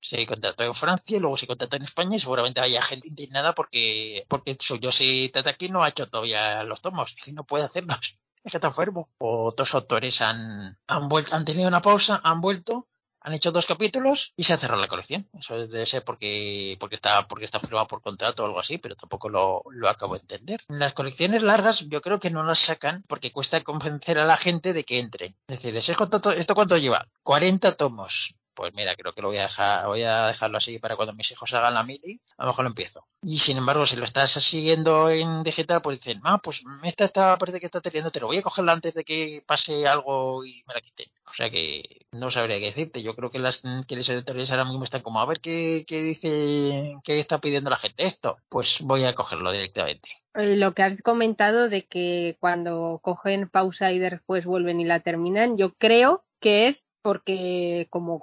se 0.00 0.26
contrató 0.26 0.62
en 0.64 0.74
Francia, 0.74 1.18
luego 1.18 1.36
se 1.36 1.46
contrató 1.46 1.76
en 1.76 1.82
España 1.82 2.16
y 2.16 2.20
seguramente 2.20 2.60
haya 2.60 2.80
gente 2.82 3.08
indignada 3.08 3.54
porque, 3.54 4.24
porque 4.28 4.54
Tsuyoshi 4.54 5.30
Tataki 5.30 5.68
no 5.68 5.82
ha 5.82 5.88
hecho 5.88 6.08
todavía 6.08 6.62
los 6.62 6.80
tomos 6.80 7.14
y 7.26 7.32
no 7.32 7.44
puede 7.44 7.64
hacerlos. 7.64 8.18
Es 8.44 8.52
que 8.52 8.58
está 8.58 8.68
enfermo. 8.68 9.10
Otros 9.18 9.74
autores 9.74 10.20
han, 10.20 10.78
han, 10.86 11.08
vuelto, 11.08 11.34
han 11.34 11.44
tenido 11.44 11.68
una 11.68 11.82
pausa, 11.82 12.20
han 12.22 12.40
vuelto, 12.40 12.86
han 13.26 13.34
hecho 13.34 13.50
dos 13.50 13.66
capítulos 13.66 14.32
y 14.36 14.44
se 14.44 14.52
ha 14.52 14.56
cerrado 14.56 14.80
la 14.80 14.86
colección. 14.86 15.28
Eso 15.36 15.66
debe 15.66 15.84
ser 15.84 16.04
porque, 16.04 16.76
porque 16.78 16.94
está, 16.94 17.26
porque 17.26 17.44
está 17.44 17.58
firmado 17.58 17.88
por 17.88 18.00
contrato 18.00 18.44
o 18.44 18.46
algo 18.46 18.60
así, 18.60 18.78
pero 18.78 18.94
tampoco 18.94 19.28
lo, 19.28 19.62
lo 19.72 19.88
acabo 19.88 20.14
de 20.14 20.20
entender. 20.20 20.62
Las 20.68 20.94
colecciones 20.94 21.42
largas 21.42 21.88
yo 21.88 22.00
creo 22.00 22.20
que 22.20 22.30
no 22.30 22.44
las 22.44 22.60
sacan 22.60 23.02
porque 23.08 23.32
cuesta 23.32 23.60
convencer 23.62 24.20
a 24.20 24.24
la 24.24 24.36
gente 24.36 24.72
de 24.72 24.84
que 24.84 25.00
entre. 25.00 25.34
Es 25.48 25.60
decir, 25.60 25.76
¿esto 25.76 26.54
cuánto 26.54 26.78
lleva? 26.78 27.08
40 27.24 27.72
tomos 27.72 28.36
pues 28.56 28.72
mira, 28.74 28.96
creo 28.96 29.12
que 29.12 29.20
lo 29.20 29.28
voy 29.28 29.36
a 29.36 29.42
dejar, 29.42 29.86
voy 29.86 30.02
a 30.02 30.28
dejarlo 30.28 30.56
así 30.56 30.78
para 30.78 30.96
cuando 30.96 31.12
mis 31.12 31.30
hijos 31.30 31.52
hagan 31.52 31.74
la 31.74 31.82
mili, 31.82 32.22
a 32.38 32.44
lo 32.44 32.52
mejor 32.52 32.64
lo 32.64 32.70
empiezo. 32.70 33.06
Y 33.20 33.38
sin 33.38 33.58
embargo, 33.58 33.86
si 33.86 33.96
lo 33.96 34.06
estás 34.06 34.32
siguiendo 34.32 35.10
en 35.10 35.42
digital, 35.42 35.82
pues 35.82 35.98
dicen, 35.98 36.22
ah, 36.24 36.38
pues 36.42 36.62
esta 36.82 37.04
está, 37.04 37.36
parece 37.36 37.60
que 37.60 37.66
está 37.66 37.82
teniendo, 37.82 38.10
te 38.10 38.18
lo 38.18 38.28
voy 38.28 38.38
a 38.38 38.42
cogerla 38.42 38.72
antes 38.72 38.94
de 38.94 39.04
que 39.04 39.44
pase 39.46 39.86
algo 39.86 40.42
y 40.42 40.64
me 40.66 40.72
la 40.72 40.80
quiten. 40.80 41.06
Sea 41.36 41.50
que 41.50 42.06
no 42.12 42.30
sabría 42.30 42.58
qué 42.58 42.66
decirte. 42.66 43.02
Yo 43.02 43.14
creo 43.14 43.30
que 43.30 43.38
las 43.38 43.62
que 43.86 43.94
los 43.94 44.08
editoriales 44.08 44.50
ahora 44.50 44.64
mismo 44.64 44.84
están 44.84 45.02
como 45.02 45.20
a 45.20 45.26
ver 45.26 45.40
qué, 45.40 45.84
qué 45.86 46.02
dice, 46.02 46.96
qué 47.04 47.18
está 47.18 47.40
pidiendo 47.42 47.68
la 47.68 47.76
gente 47.76 48.04
esto. 48.04 48.38
Pues 48.48 48.80
voy 48.80 49.04
a 49.04 49.14
cogerlo 49.14 49.52
directamente. 49.52 50.08
Eh, 50.34 50.56
lo 50.56 50.72
que 50.72 50.82
has 50.82 50.96
comentado 51.02 51.68
de 51.68 51.84
que 51.84 52.38
cuando 52.40 53.00
cogen 53.02 53.50
pausa 53.50 53.92
y 53.92 53.98
después 53.98 54.46
vuelven 54.46 54.80
y 54.80 54.86
la 54.86 55.00
terminan, 55.00 55.58
yo 55.58 55.74
creo 55.74 56.24
que 56.40 56.68
es 56.68 56.82
porque 57.02 57.86
como 57.90 58.22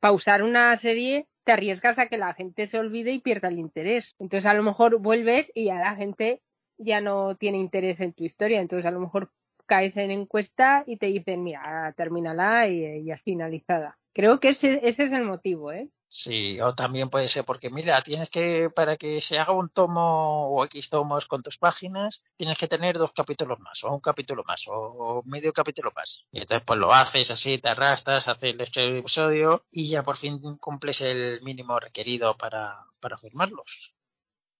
pausar 0.00 0.42
una 0.42 0.76
serie 0.76 1.28
te 1.44 1.52
arriesgas 1.52 2.00
a 2.00 2.08
que 2.08 2.18
la 2.18 2.34
gente 2.34 2.66
se 2.66 2.80
olvide 2.80 3.12
y 3.12 3.20
pierda 3.20 3.46
el 3.46 3.60
interés. 3.60 4.16
Entonces 4.18 4.50
a 4.50 4.54
lo 4.54 4.64
mejor 4.64 4.98
vuelves 4.98 5.52
y 5.54 5.66
ya 5.66 5.76
la 5.76 5.94
gente 5.94 6.42
ya 6.78 7.00
no 7.00 7.36
tiene 7.36 7.58
interés 7.58 8.00
en 8.00 8.12
tu 8.12 8.24
historia. 8.24 8.60
Entonces 8.60 8.86
a 8.86 8.90
lo 8.90 8.98
mejor 8.98 9.30
caes 9.66 9.96
en 9.96 10.10
encuesta 10.10 10.84
y 10.86 10.96
te 10.96 11.06
dicen, 11.06 11.42
mira, 11.42 11.92
termínala 11.96 12.68
y 12.68 13.04
ya 13.04 13.14
es 13.14 13.22
finalizada. 13.22 13.98
Creo 14.12 14.38
que 14.40 14.50
ese, 14.50 14.80
ese 14.84 15.04
es 15.04 15.12
el 15.12 15.24
motivo, 15.24 15.72
¿eh? 15.72 15.90
Sí, 16.16 16.60
o 16.60 16.76
también 16.76 17.10
puede 17.10 17.26
ser 17.26 17.44
porque, 17.44 17.70
mira, 17.70 18.00
tienes 18.02 18.30
que, 18.30 18.70
para 18.70 18.96
que 18.96 19.20
se 19.20 19.36
haga 19.36 19.52
un 19.52 19.68
tomo 19.68 20.48
o 20.48 20.64
X 20.66 20.88
tomos 20.88 21.26
con 21.26 21.42
tus 21.42 21.58
páginas, 21.58 22.22
tienes 22.36 22.56
que 22.56 22.68
tener 22.68 22.96
dos 22.98 23.12
capítulos 23.12 23.58
más, 23.58 23.82
o 23.82 23.92
un 23.92 23.98
capítulo 24.00 24.44
más, 24.46 24.62
o, 24.68 25.24
medio 25.26 25.52
capítulo 25.52 25.90
más. 25.96 26.24
Y 26.30 26.38
entonces, 26.42 26.64
pues 26.64 26.78
lo 26.78 26.92
haces 26.92 27.32
así, 27.32 27.58
te 27.58 27.68
arrastras, 27.68 28.28
haces 28.28 28.54
el 28.76 28.98
episodio 28.98 29.66
y 29.72 29.90
ya 29.90 30.04
por 30.04 30.16
fin 30.16 30.40
cumples 30.58 31.00
el 31.00 31.42
mínimo 31.42 31.80
requerido 31.80 32.36
para, 32.36 32.78
para 33.00 33.18
firmarlos 33.18 33.93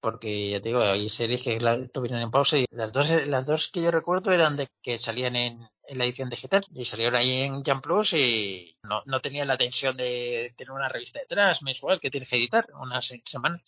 porque 0.05 0.51
ya 0.51 0.61
te 0.61 0.69
digo, 0.69 0.83
hay 0.83 1.09
series 1.09 1.41
que 1.41 1.59
tuvieron 1.91 2.21
en 2.21 2.31
pausa 2.31 2.59
y 2.59 2.67
las 2.71 2.93
dos, 2.93 3.09
las 3.27 3.47
dos 3.47 3.71
que 3.73 3.83
yo 3.83 3.91
recuerdo 3.91 4.33
eran 4.33 4.55
de 4.55 4.69
que 4.83 4.99
salían 4.99 5.35
en, 5.35 5.67
la 5.89 6.05
edición 6.05 6.29
digital 6.29 6.63
y 6.75 6.85
salieron 6.85 7.17
ahí 7.17 7.31
en 7.41 7.65
Jump 7.65 7.83
Plus 7.83 8.13
y 8.13 8.77
no, 8.83 9.03
no 9.07 9.21
tenían 9.21 9.49
la 9.49 9.57
tensión 9.57 9.97
de 9.97 10.53
tener 10.59 10.73
una 10.73 10.89
revista 10.89 11.21
detrás 11.21 11.63
mensual 11.63 12.01
que 12.01 12.11
tienes 12.11 12.29
que 12.29 12.37
editar 12.37 12.67
unas 12.79 13.15
semanas. 13.25 13.63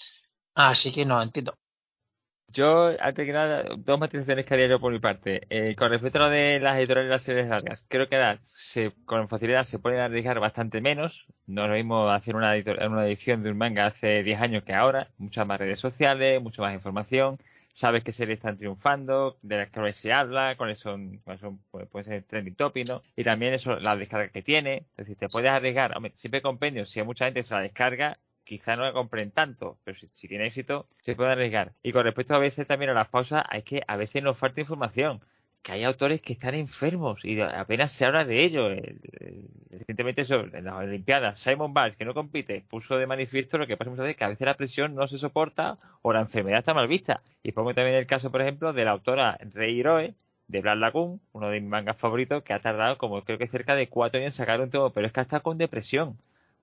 Así 0.54 0.92
que 0.92 1.06
no 1.06 1.22
entiendo. 1.22 1.56
Yo, 2.52 2.88
antes 3.00 3.26
que 3.26 3.32
nada, 3.32 3.64
dos 3.76 3.98
matizaciones 3.98 4.46
que 4.46 4.54
haría 4.54 4.68
yo 4.68 4.80
por 4.80 4.92
mi 4.92 4.98
parte. 4.98 5.46
Eh, 5.50 5.74
con 5.76 5.90
respecto 5.90 6.18
a 6.18 6.22
lo 6.22 6.30
de 6.30 6.58
las 6.60 6.78
editoriales 6.78 7.08
y 7.08 7.12
las 7.12 7.22
series 7.22 7.48
largas, 7.48 7.84
creo 7.88 8.08
que 8.08 8.38
se, 8.44 8.92
con 9.04 9.28
facilidad 9.28 9.64
se 9.64 9.78
puede 9.78 10.00
arriesgar 10.00 10.40
bastante 10.40 10.80
menos. 10.80 11.26
No 11.46 11.68
lo 11.68 11.74
mismo 11.74 12.08
hacer 12.10 12.34
una, 12.34 12.54
una 12.88 13.06
edición 13.06 13.42
de 13.42 13.50
un 13.50 13.58
manga 13.58 13.86
hace 13.86 14.22
10 14.22 14.40
años 14.40 14.64
que 14.64 14.72
ahora. 14.72 15.10
Muchas 15.18 15.46
más 15.46 15.58
redes 15.58 15.80
sociales, 15.80 16.40
mucha 16.42 16.62
más 16.62 16.72
información. 16.72 17.38
Sabes 17.72 18.02
qué 18.02 18.12
series 18.12 18.38
están 18.38 18.56
triunfando, 18.56 19.36
de 19.42 19.58
las 19.58 19.70
que 19.70 19.92
se 19.92 20.12
habla, 20.12 20.56
cuáles 20.56 20.78
son, 20.78 21.18
cuáles 21.24 21.42
son 21.42 21.58
pues, 21.70 21.86
puede 21.88 22.04
ser 22.06 22.22
trending 22.22 22.54
topic, 22.54 22.88
¿no? 22.88 23.02
Y 23.16 23.24
también 23.24 23.52
eso, 23.52 23.76
la 23.80 23.96
descarga 23.96 24.28
que 24.30 24.42
tiene. 24.42 24.86
Es 24.96 25.06
decir, 25.06 25.16
te 25.16 25.28
puedes 25.28 25.50
arriesgar. 25.50 25.94
Hombre, 25.94 26.12
siempre 26.14 26.40
compendio, 26.40 26.86
si 26.86 27.00
hay 27.00 27.06
mucha 27.06 27.26
gente 27.26 27.42
se 27.42 27.54
la 27.54 27.60
descarga, 27.60 28.18
quizá 28.46 28.76
no 28.76 28.84
la 28.84 28.92
compren 28.92 29.32
tanto, 29.32 29.78
pero 29.84 29.98
si, 30.12 30.28
tiene 30.28 30.46
éxito, 30.46 30.88
se 31.00 31.16
puede 31.16 31.32
arriesgar. 31.32 31.72
Y 31.82 31.92
con 31.92 32.04
respecto 32.04 32.34
a 32.34 32.38
veces 32.38 32.66
también 32.66 32.90
a 32.90 32.94
las 32.94 33.08
pausas, 33.08 33.44
hay 33.48 33.62
que 33.62 33.82
a 33.86 33.96
veces 33.96 34.22
nos 34.22 34.38
falta 34.38 34.60
información. 34.60 35.20
Que 35.62 35.72
hay 35.72 35.84
autores 35.84 36.22
que 36.22 36.32
están 36.34 36.54
enfermos 36.54 37.24
y 37.24 37.40
apenas 37.40 37.90
se 37.90 38.04
habla 38.04 38.24
de 38.24 38.44
ello. 38.44 38.68
Recientemente, 39.68 40.22
en 40.22 40.64
las 40.64 40.74
Olimpiadas, 40.74 41.40
Simon 41.40 41.74
Biles, 41.74 41.96
que 41.96 42.04
no 42.04 42.14
compite, 42.14 42.64
puso 42.68 42.96
de 42.98 43.06
manifiesto 43.08 43.58
lo 43.58 43.66
que 43.66 43.76
pasa 43.76 43.90
muchas 43.90 44.04
veces, 44.04 44.16
que 44.16 44.24
a 44.24 44.28
veces 44.28 44.46
la 44.46 44.54
presión 44.54 44.94
no 44.94 45.08
se 45.08 45.18
soporta 45.18 45.78
o 46.02 46.12
la 46.12 46.20
enfermedad 46.20 46.60
está 46.60 46.72
mal 46.72 46.86
vista. 46.86 47.22
Y 47.42 47.50
pongo 47.50 47.74
también 47.74 47.96
el 47.96 48.06
caso, 48.06 48.30
por 48.30 48.42
ejemplo, 48.42 48.72
de 48.72 48.84
la 48.84 48.92
autora 48.92 49.38
Rey 49.54 49.76
Hiroe, 49.76 50.14
de 50.46 50.60
Black 50.60 50.78
Lagoon, 50.78 51.20
uno 51.32 51.50
de 51.50 51.60
mis 51.60 51.68
mangas 51.68 51.96
favoritos, 51.96 52.44
que 52.44 52.52
ha 52.52 52.60
tardado 52.60 52.96
como 52.96 53.22
creo 53.24 53.38
que 53.38 53.48
cerca 53.48 53.74
de 53.74 53.88
cuatro 53.88 54.20
años 54.20 54.34
en 54.34 54.38
sacar 54.38 54.60
un 54.60 54.70
todo, 54.70 54.90
pero 54.90 55.08
es 55.08 55.12
que 55.12 55.20
está 55.20 55.40
con 55.40 55.56
depresión 55.56 56.16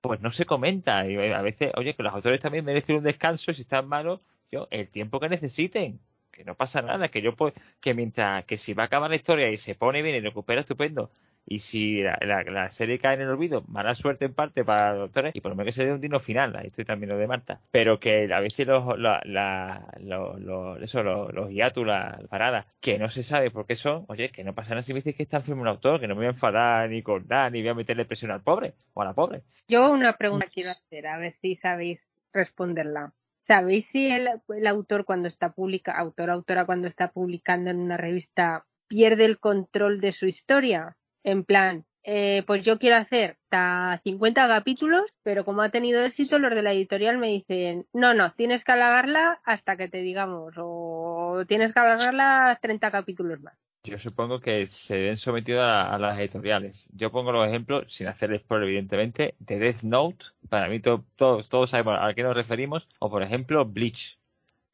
pues 0.08 0.20
no 0.20 0.30
se 0.30 0.44
comenta. 0.44 1.06
Y 1.06 1.16
a 1.16 1.42
veces, 1.42 1.72
oye, 1.76 1.94
que 1.94 2.02
los 2.02 2.12
autores 2.12 2.40
también 2.40 2.64
merecen 2.64 2.96
un 2.96 3.04
descanso 3.04 3.52
si 3.54 3.62
están 3.62 3.88
malos, 3.88 4.20
yo, 4.52 4.68
el 4.70 4.88
tiempo 4.88 5.18
que 5.18 5.28
necesiten. 5.30 6.00
Que 6.30 6.44
no 6.44 6.54
pasa 6.56 6.82
nada, 6.82 7.08
que 7.08 7.22
yo 7.22 7.34
pues, 7.34 7.54
que 7.80 7.94
mientras 7.94 8.44
que 8.44 8.58
si 8.58 8.74
va 8.74 8.84
a 8.84 8.86
acabar 8.86 9.08
la 9.10 9.16
historia 9.16 9.50
y 9.50 9.56
se 9.56 9.74
pone 9.74 10.02
bien 10.02 10.16
y 10.16 10.20
recupera 10.20 10.60
estupendo, 10.60 11.10
y 11.46 11.58
si 11.58 12.02
la, 12.02 12.70
serie 12.70 12.98
cae 12.98 13.14
en 13.14 13.22
el 13.22 13.28
olvido, 13.28 13.64
mala 13.68 13.94
suerte 13.94 14.26
en 14.26 14.34
parte 14.34 14.64
para 14.64 14.92
los 14.92 15.00
doctores, 15.00 15.34
y 15.34 15.40
por 15.40 15.50
lo 15.50 15.56
menos 15.56 15.74
que 15.74 15.80
se 15.80 15.86
dé 15.86 15.92
un 15.92 16.00
dino 16.00 16.18
final, 16.18 16.56
ahí 16.56 16.68
estoy 16.68 16.84
también 16.84 17.10
lo 17.10 17.18
de 17.18 17.26
Marta, 17.26 17.60
pero 17.70 18.00
que 18.00 18.32
a 18.32 18.40
veces 18.40 18.66
los, 18.66 18.98
la, 18.98 19.20
los, 20.00 20.82
eso, 20.82 21.02
los, 21.02 21.32
los 21.32 21.52
las 21.52 22.26
paradas, 22.28 22.66
que 22.80 22.98
no 22.98 23.10
se 23.10 23.22
sabe 23.22 23.50
por 23.50 23.66
qué 23.66 23.76
son, 23.76 24.04
oye, 24.08 24.30
que 24.30 24.44
no 24.44 24.54
pasa 24.54 24.70
nada 24.70 24.82
si 24.82 24.92
me 24.92 25.00
dices 25.00 25.14
que 25.14 25.24
está 25.24 25.38
enfermo 25.38 25.62
un 25.62 25.68
autor, 25.68 26.00
que 26.00 26.08
no 26.08 26.14
me 26.14 26.20
voy 26.20 26.26
a 26.26 26.30
enfadar 26.30 26.88
ni 26.88 27.02
cortar, 27.02 27.52
ni 27.52 27.60
voy 27.60 27.70
a 27.70 27.74
meterle 27.74 28.04
presión 28.04 28.30
al 28.30 28.42
pobre 28.42 28.74
o 28.94 29.02
a 29.02 29.04
la 29.04 29.12
pobre. 29.12 29.42
Yo 29.68 29.90
una 29.90 30.14
pregunta 30.14 30.46
quiero 30.52 30.70
hacer, 30.70 31.06
a 31.06 31.18
ver 31.18 31.34
si 31.40 31.56
sabéis 31.56 32.00
responderla. 32.32 33.12
¿Sabéis 33.40 33.86
si 33.86 34.08
el, 34.08 34.28
el 34.48 34.66
autor 34.66 35.04
cuando 35.04 35.28
está 35.28 35.52
publica, 35.52 35.92
autor 35.92 36.30
autora 36.30 36.64
cuando 36.64 36.88
está 36.88 37.12
publicando 37.12 37.70
en 37.70 37.78
una 37.78 37.98
revista 37.98 38.64
pierde 38.88 39.26
el 39.26 39.38
control 39.38 40.00
de 40.00 40.12
su 40.12 40.26
historia? 40.26 40.96
En 41.24 41.44
plan, 41.44 41.84
eh, 42.06 42.42
pues 42.46 42.62
yo 42.64 42.78
quiero 42.78 42.96
hacer 42.96 43.38
hasta 43.44 44.00
50 44.04 44.46
capítulos, 44.46 45.02
pero 45.22 45.44
como 45.44 45.62
ha 45.62 45.70
tenido 45.70 46.04
éxito, 46.04 46.38
los 46.38 46.54
de 46.54 46.62
la 46.62 46.72
editorial 46.72 47.16
me 47.16 47.28
dicen, 47.28 47.86
no, 47.94 48.12
no, 48.12 48.32
tienes 48.34 48.62
que 48.62 48.72
alargarla 48.72 49.40
hasta 49.44 49.76
que 49.76 49.88
te 49.88 50.02
digamos, 50.02 50.54
o 50.58 51.44
tienes 51.48 51.72
que 51.72 51.80
alargarla 51.80 52.58
30 52.60 52.90
capítulos 52.90 53.40
más. 53.40 53.54
Yo 53.84 53.98
supongo 53.98 54.40
que 54.40 54.66
se 54.66 54.98
ven 54.98 55.16
sometidos 55.16 55.62
a, 55.62 55.98
las 55.98 56.18
editoriales. 56.18 56.88
Yo 56.94 57.10
pongo 57.10 57.32
los 57.32 57.46
ejemplos, 57.46 57.92
sin 57.94 58.06
hacer 58.06 58.38
spoiler 58.38 58.68
evidentemente, 58.68 59.34
de 59.38 59.58
Death 59.58 59.82
Note, 59.82 60.26
para 60.48 60.68
mí 60.68 60.80
todos, 60.80 61.04
todos 61.16 61.70
sabemos 61.70 61.98
a 62.00 62.12
qué 62.14 62.22
nos 62.22 62.34
referimos, 62.34 62.88
o 62.98 63.10
por 63.10 63.22
ejemplo 63.22 63.64
Bleach. 63.64 64.18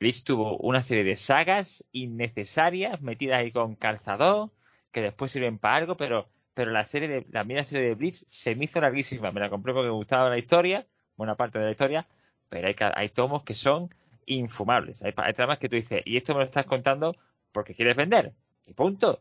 Bleach 0.01 0.25
tuvo 0.25 0.57
una 0.59 0.81
serie 0.81 1.05
de 1.05 1.17
sagas 1.17 1.85
innecesarias 1.93 3.03
metidas 3.03 3.41
ahí 3.41 3.53
con 3.53 3.75
calzador, 3.77 4.51
que 4.93 5.03
después 5.03 5.31
sirven 5.33 5.59
para 5.59 5.77
algo, 5.77 5.97
pero 5.97 6.29
pero 6.55 6.71
la 6.71 6.85
serie 6.85 7.09
de 7.09 7.27
la 7.31 7.45
mira 7.45 7.65
serie 7.65 7.89
de 7.89 7.95
Bleach 7.95 8.25
se 8.27 8.55
me 8.55 8.65
hizo 8.65 8.81
larguísima. 8.81 9.33
Me 9.33 9.41
la 9.41 9.51
compré 9.51 9.73
porque 9.73 9.89
me 9.89 9.95
gustaba 9.95 10.29
la 10.29 10.39
historia, 10.39 10.87
buena 11.17 11.37
parte 11.37 11.59
de 11.59 11.67
la 11.67 11.71
historia, 11.71 12.07
pero 12.49 12.69
hay, 12.69 12.77
hay 12.95 13.09
tomos 13.11 13.45
que 13.45 13.55
son 13.55 13.95
infumables. 14.27 15.03
Hay, 15.03 15.13
hay 15.17 15.33
tramas 15.33 15.59
que 15.59 15.69
tú 15.69 15.77
dices, 15.77 16.03
y 16.05 16.17
esto 16.17 16.35
me 16.35 16.41
lo 16.41 16.45
estás 16.45 16.67
contando 16.67 17.17
porque 17.53 17.75
quieres 17.75 17.97
vender. 17.97 18.33
Y 18.67 18.75
punto. 18.75 19.21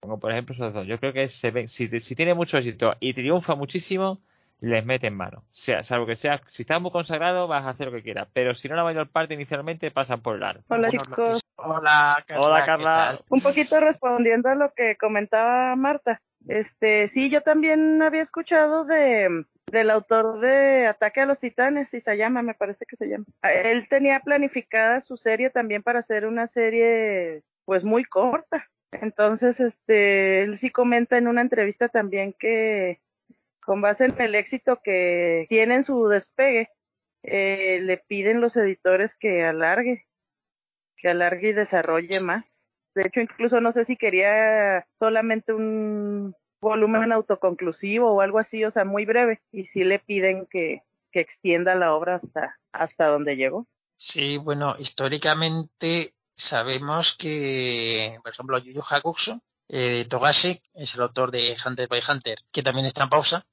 Pongo 0.00 0.18
por 0.18 0.32
ejemplo 0.32 0.54
esos 0.54 0.72
dos. 0.72 0.86
Yo 0.86 0.98
creo 0.98 1.12
que 1.12 1.28
se 1.28 1.66
si, 1.68 2.00
si 2.00 2.14
tiene 2.14 2.32
mucho 2.32 2.56
éxito 2.56 2.94
y 3.00 3.12
triunfa 3.12 3.54
muchísimo, 3.54 4.20
les 4.60 4.84
mete 4.84 5.06
en 5.06 5.16
mano. 5.16 5.44
sea, 5.52 5.82
salvo 5.82 6.06
que 6.06 6.16
sea, 6.16 6.40
si 6.46 6.62
estás 6.62 6.80
muy 6.80 6.90
consagrado, 6.90 7.48
vas 7.48 7.64
a 7.64 7.70
hacer 7.70 7.86
lo 7.88 7.92
que 7.92 8.02
quieras. 8.02 8.28
Pero 8.32 8.54
si 8.54 8.68
no, 8.68 8.76
la 8.76 8.84
mayor 8.84 9.08
parte 9.10 9.34
inicialmente 9.34 9.90
pasan 9.90 10.20
por 10.20 10.36
el 10.36 10.42
aro. 10.42 10.60
Hola, 10.68 10.88
chicos. 10.88 11.40
Hola, 11.56 12.16
Carla. 12.26 12.46
Hola, 12.46 12.64
Carla. 12.64 13.20
Un 13.28 13.40
poquito 13.40 13.78
respondiendo 13.80 14.48
a 14.48 14.54
lo 14.54 14.72
que 14.72 14.96
comentaba 14.96 15.76
Marta. 15.76 16.22
Este, 16.48 17.08
sí, 17.08 17.30
yo 17.30 17.42
también 17.42 18.00
había 18.02 18.22
escuchado 18.22 18.84
de 18.84 19.44
del 19.70 19.90
autor 19.90 20.40
de 20.40 20.86
Ataque 20.86 21.20
a 21.20 21.26
los 21.26 21.38
Titanes, 21.38 21.90
llama, 22.16 22.42
me 22.42 22.54
parece 22.54 22.86
que 22.86 22.96
se 22.96 23.06
llama. 23.06 23.24
Él 23.42 23.88
tenía 23.88 24.20
planificada 24.20 25.00
su 25.00 25.16
serie 25.16 25.50
también 25.50 25.82
para 25.82 26.00
hacer 26.00 26.26
una 26.26 26.46
serie 26.46 27.42
pues 27.64 27.84
muy 27.84 28.04
corta. 28.04 28.68
Entonces, 28.90 29.60
este, 29.60 30.42
él 30.42 30.56
sí 30.56 30.70
comenta 30.70 31.16
en 31.16 31.28
una 31.28 31.40
entrevista 31.40 31.88
también 31.88 32.34
que 32.36 33.00
con 33.64 33.80
base 33.80 34.06
en 34.06 34.20
el 34.20 34.34
éxito 34.34 34.80
que 34.82 35.46
tiene 35.48 35.76
en 35.76 35.84
su 35.84 36.08
despegue, 36.08 36.70
eh, 37.22 37.80
le 37.82 37.98
piden 37.98 38.40
los 38.40 38.56
editores 38.56 39.14
que 39.14 39.44
alargue, 39.44 40.06
que 40.96 41.08
alargue 41.08 41.50
y 41.50 41.52
desarrolle 41.52 42.20
más. 42.20 42.59
De 42.94 43.02
hecho, 43.02 43.20
incluso 43.20 43.60
no 43.60 43.72
sé 43.72 43.84
si 43.84 43.96
quería 43.96 44.86
solamente 44.98 45.52
un 45.52 46.34
volumen 46.60 47.12
autoconclusivo 47.12 48.12
o 48.12 48.20
algo 48.20 48.38
así, 48.38 48.64
o 48.64 48.70
sea, 48.70 48.84
muy 48.84 49.04
breve, 49.04 49.40
y 49.50 49.64
sí 49.64 49.84
le 49.84 49.98
piden 49.98 50.46
que, 50.46 50.82
que 51.10 51.20
extienda 51.20 51.74
la 51.74 51.94
obra 51.94 52.16
hasta, 52.16 52.58
hasta 52.72 53.06
donde 53.06 53.36
llegó. 53.36 53.66
Sí, 53.96 54.38
bueno, 54.38 54.76
históricamente 54.78 56.14
sabemos 56.32 57.16
que, 57.16 58.18
por 58.22 58.32
ejemplo, 58.32 58.58
Yu 58.58 58.82
Hakusho, 58.88 59.42
eh, 59.68 60.06
Togashi, 60.08 60.60
es 60.74 60.94
el 60.94 61.02
autor 61.02 61.30
de 61.30 61.56
Hunter 61.64 61.88
by 61.88 62.00
Hunter, 62.08 62.38
que 62.50 62.62
también 62.62 62.86
está 62.86 63.04
en 63.04 63.10
pausa, 63.10 63.46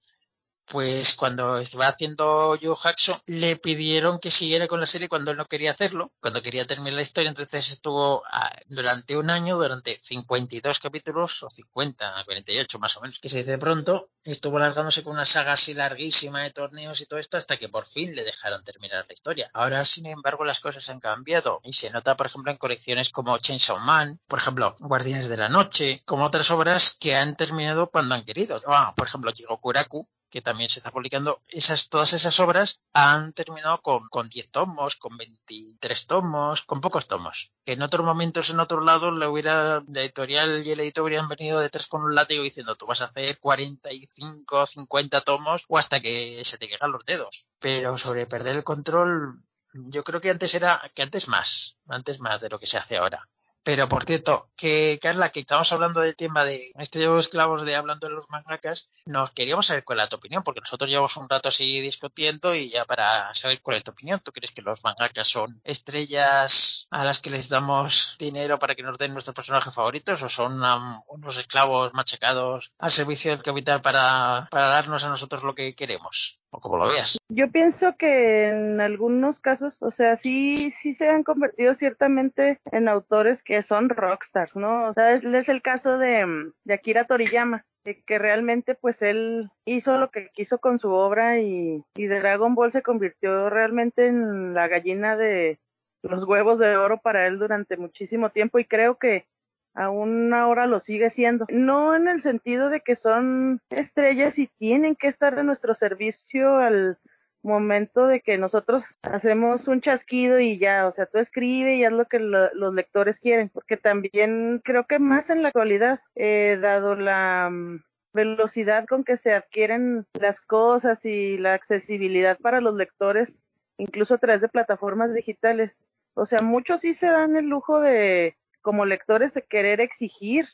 pues 0.70 1.16
cuando 1.16 1.58
estaba 1.58 1.88
haciendo 1.88 2.58
Joe 2.62 2.76
Jackson 2.82 3.22
le 3.26 3.56
pidieron 3.56 4.20
que 4.20 4.32
siguiera 4.32 4.68
con 4.68 4.80
la 4.80 4.86
serie 4.86 5.10
cuando 5.10 5.32
él 5.32 5.38
no 5.38 5.46
quería 5.46 5.72
hacerlo, 5.72 6.12
cuando 6.20 6.42
quería 6.42 6.66
terminar 6.66 6.96
la 6.96 7.02
historia, 7.02 7.30
entonces 7.30 7.72
estuvo 7.72 8.24
ah, 8.30 8.52
durante 8.68 9.18
un 9.18 9.30
año, 9.30 9.58
durante 9.58 9.98
52 9.98 10.80
capítulos, 10.80 11.44
o 11.44 11.50
50, 11.50 12.24
48 12.26 12.80
más 12.80 12.98
o 12.98 13.02
menos, 13.02 13.20
que 13.20 13.30
se 13.30 13.40
dice 13.40 13.58
pronto, 13.58 14.08
estuvo 14.24 14.60
largándose 14.60 15.04
con 15.04 15.14
una 15.14 15.26
saga 15.26 15.54
así 15.54 15.74
larguísima 15.74 16.44
de 16.44 16.52
torneos 16.52 17.00
y 17.02 17.06
todo 17.06 17.20
esto 17.20 17.38
hasta 17.38 17.58
que 17.58 17.70
por 17.70 17.86
fin 17.86 18.16
le 18.16 18.24
dejaron 18.24 18.64
terminar 18.64 19.06
la 19.08 19.14
historia. 19.14 19.50
Ahora, 19.54 19.86
sin 19.86 20.06
embargo, 20.06 20.44
las 20.44 20.60
cosas 20.60 20.90
han 20.90 21.00
cambiado 21.00 21.62
y 21.64 21.74
se 21.74 21.90
nota, 21.90 22.18
por 22.18 22.28
ejemplo, 22.28 22.52
en 22.52 22.58
colecciones 22.58 23.10
como 23.10 23.38
Chainsaw 23.38 23.80
Man, 23.80 24.20
por 24.28 24.40
ejemplo, 24.40 24.76
Guardianes 24.80 25.30
de 25.30 25.38
la 25.38 25.50
Noche, 25.50 26.02
como 26.06 26.26
otras 26.26 26.52
obras 26.52 26.96
que 27.00 27.16
han 27.16 27.36
terminado 27.38 27.90
cuando 27.90 28.16
han 28.16 28.26
querido. 28.26 28.62
Ah, 28.68 28.94
por 28.96 29.08
ejemplo, 29.08 29.32
Kuraku 29.62 30.08
que 30.30 30.42
también 30.42 30.70
se 30.70 30.80
está 30.80 30.92
publicando, 30.92 31.42
esas, 31.48 31.90
todas 31.90 32.14
esas 32.14 32.40
obras 32.40 32.82
han 32.94 33.34
terminado 33.34 33.82
con, 33.82 34.08
con 34.10 34.30
10 34.30 34.50
tomos, 34.52 34.96
con 34.96 35.18
23 35.18 36.08
tomos, 36.08 36.62
con 36.64 36.82
pocos 36.82 37.08
tomos. 37.08 37.52
Que 37.66 37.74
en 37.74 37.82
otros 37.82 38.06
momentos, 38.06 38.50
en 38.50 38.60
otro 38.60 38.82
lado, 38.82 39.12
le 39.12 39.28
hubiera, 39.28 39.84
la 39.88 40.02
editorial 40.02 40.66
y 40.66 40.72
el 40.72 40.80
editor 40.80 41.06
hubieran 41.06 41.30
venido 41.30 41.60
detrás 41.60 41.88
con 41.88 42.04
un 42.04 42.16
látigo 42.16 42.44
diciendo, 42.44 42.76
tú 42.76 42.86
vas 42.86 43.02
a 43.02 43.06
hacer 43.06 43.40
45, 43.40 44.66
50 44.66 45.22
tomos 45.22 45.66
o 45.68 45.78
hasta 45.78 46.00
que 46.00 46.42
se 46.44 46.58
te 46.58 46.70
caigan 46.70 46.92
los 46.92 47.06
dedos. 47.06 47.48
Pero 47.60 47.98
sobre 47.98 48.26
perder 48.26 48.58
el 48.58 48.64
control, 48.64 49.44
yo 49.74 50.04
creo 50.04 50.22
que 50.22 50.30
antes 50.30 50.54
era, 50.56 50.82
que 50.96 51.04
antes 51.04 51.28
más, 51.28 51.78
antes 51.88 52.20
más 52.20 52.42
de 52.42 52.50
lo 52.50 52.60
que 52.60 52.68
se 52.68 52.78
hace 52.78 52.98
ahora. 52.98 53.28
Pero 53.68 53.90
por 53.90 54.06
cierto, 54.06 54.50
que 54.56 54.98
Carla, 55.02 55.30
que 55.30 55.42
estamos 55.42 55.70
hablando 55.74 56.00
del 56.00 56.16
tema 56.16 56.46
de 56.46 56.72
estoy 56.80 57.04
esclavos 57.20 57.66
de 57.66 57.76
hablando 57.76 58.08
de 58.08 58.14
los 58.14 58.30
mangakas, 58.30 58.90
nos 59.06 59.32
queríamos 59.32 59.68
saber 59.68 59.84
cuál 59.84 60.00
es 60.00 60.08
tu 60.08 60.16
opinión, 60.16 60.42
porque 60.42 60.62
nosotros 60.62 60.90
llevamos 60.90 61.18
un 61.18 61.28
rato 61.28 61.50
así 61.50 61.82
discutiendo 61.82 62.56
y 62.56 62.70
ya 62.70 62.86
para 62.86 63.36
saber 63.36 63.62
cuál 63.62 63.76
es 63.76 63.84
tu 63.84 63.92
opinión, 63.92 64.22
¿tú 64.22 64.32
crees 64.32 64.54
que 64.54 64.62
los 64.62 64.86
mangakas 64.86 65.28
son 65.28 65.60
estrellas 65.66 66.88
a 66.92 67.04
las 67.04 67.20
que 67.20 67.30
les 67.30 67.50
damos 67.50 68.16
dinero 68.18 68.58
para 68.58 68.74
que 68.74 68.84
nos 68.84 68.98
den 68.98 69.12
nuestros 69.12 69.36
personajes 69.36 69.74
favoritos 69.74 70.24
o 70.24 70.30
son 70.30 70.64
unos 71.10 71.36
esclavos 71.36 71.94
machacados 71.94 72.72
al 72.80 72.92
servicio 72.92 73.32
del 73.32 73.44
capital 73.44 73.82
para, 73.82 74.48
para 74.50 74.68
darnos 74.68 75.04
a 75.04 75.10
nosotros 75.10 75.44
lo 75.44 75.54
que 75.54 75.76
queremos? 75.76 76.40
Como 76.60 76.78
lo 76.78 76.88
veas. 76.88 77.18
Yo 77.30 77.52
pienso 77.52 77.96
que 77.98 78.50
en 78.50 78.82
algunos 78.82 79.40
casos, 79.40 79.78
o 79.82 79.92
sea, 79.92 80.16
sí, 80.16 80.72
sí 80.72 80.94
se 80.94 81.10
han 81.10 81.24
convertido 81.24 81.74
ciertamente 81.74 82.60
en 82.72 82.88
autores 82.88 83.44
que 83.44 83.62
son 83.62 83.90
rockstars, 83.90 84.56
¿no? 84.56 84.90
O 84.90 84.94
sea, 84.94 85.14
es, 85.14 85.24
el 85.24 85.62
caso 85.62 85.98
de, 85.98 86.52
de 86.64 86.74
Akira 86.74 87.06
Toriyama 87.06 87.66
que 88.06 88.20
realmente 88.20 88.76
pues 88.76 89.02
él 89.02 89.50
hizo 89.66 89.98
lo 89.98 90.12
que 90.12 90.30
quiso 90.34 90.60
con 90.60 90.80
su 90.80 90.92
obra 90.92 91.40
y, 91.40 91.84
y 91.96 92.08
Dragon 92.08 92.54
Ball 92.56 92.72
se 92.72 92.82
convirtió 92.82 93.50
realmente 93.50 94.08
en 94.08 94.54
la 94.54 94.68
gallina 94.68 95.16
de 95.16 95.60
los 96.04 96.24
huevos 96.26 96.60
de 96.60 96.78
oro 96.78 97.00
para 97.00 97.28
él 97.28 97.40
durante 97.40 97.78
muchísimo 97.78 98.30
tiempo 98.30 98.60
y 98.60 98.66
creo 98.66 98.98
que 98.98 99.28
aún 99.78 100.34
ahora 100.34 100.66
lo 100.66 100.80
sigue 100.80 101.10
siendo. 101.10 101.46
No 101.50 101.96
en 101.96 102.08
el 102.08 102.22
sentido 102.22 102.70
de 102.70 102.82
que 102.82 102.96
son 102.96 103.62
estrellas 103.70 104.40
y 104.40 104.48
tienen 104.48 104.96
que 104.96 105.08
estar 105.08 105.38
en 105.38 105.46
nuestro 105.46 105.76
servicio 105.76 106.58
al 106.58 106.98
momento 107.44 108.08
de 108.08 108.22
que 108.22 108.40
nosotros 108.40 108.98
hacemos 109.04 109.68
un 109.68 109.80
chasquido 109.80 110.40
y 110.40 110.58
ya, 110.58 110.88
o 110.88 110.92
sea, 110.92 111.06
tú 111.06 111.20
escribe 111.20 111.76
y 111.76 111.86
haz 111.86 111.94
lo 111.94 112.06
que 112.06 112.20
los 112.20 112.74
lectores 112.74 113.20
quieren, 113.20 113.50
porque 113.50 113.78
también 113.78 114.62
creo 114.66 114.86
que 114.88 114.98
más 114.98 115.30
en 115.30 115.44
la 115.44 115.50
actualidad, 115.50 116.02
eh, 116.16 116.58
dado 116.60 116.96
la 116.96 117.50
mm, 117.52 117.84
velocidad 118.14 118.86
con 118.88 119.04
que 119.04 119.16
se 119.16 119.34
adquieren 119.34 120.08
las 120.20 120.42
cosas 120.42 121.06
y 121.06 121.38
la 121.38 121.54
accesibilidad 121.54 122.38
para 122.40 122.62
los 122.62 122.76
lectores, 122.76 123.44
incluso 123.78 124.16
a 124.16 124.18
través 124.18 124.42
de 124.42 124.50
plataformas 124.50 125.14
digitales, 125.14 125.80
o 126.16 126.26
sea, 126.26 126.40
muchos 126.42 126.82
sí 126.82 126.96
se 126.96 127.08
dan 127.08 127.36
el 127.36 127.46
lujo 127.46 127.80
de 127.80 128.36
como 128.68 128.84
lectores 128.84 129.34
de 129.34 129.44
querer 129.44 129.80
exigir 129.80 130.46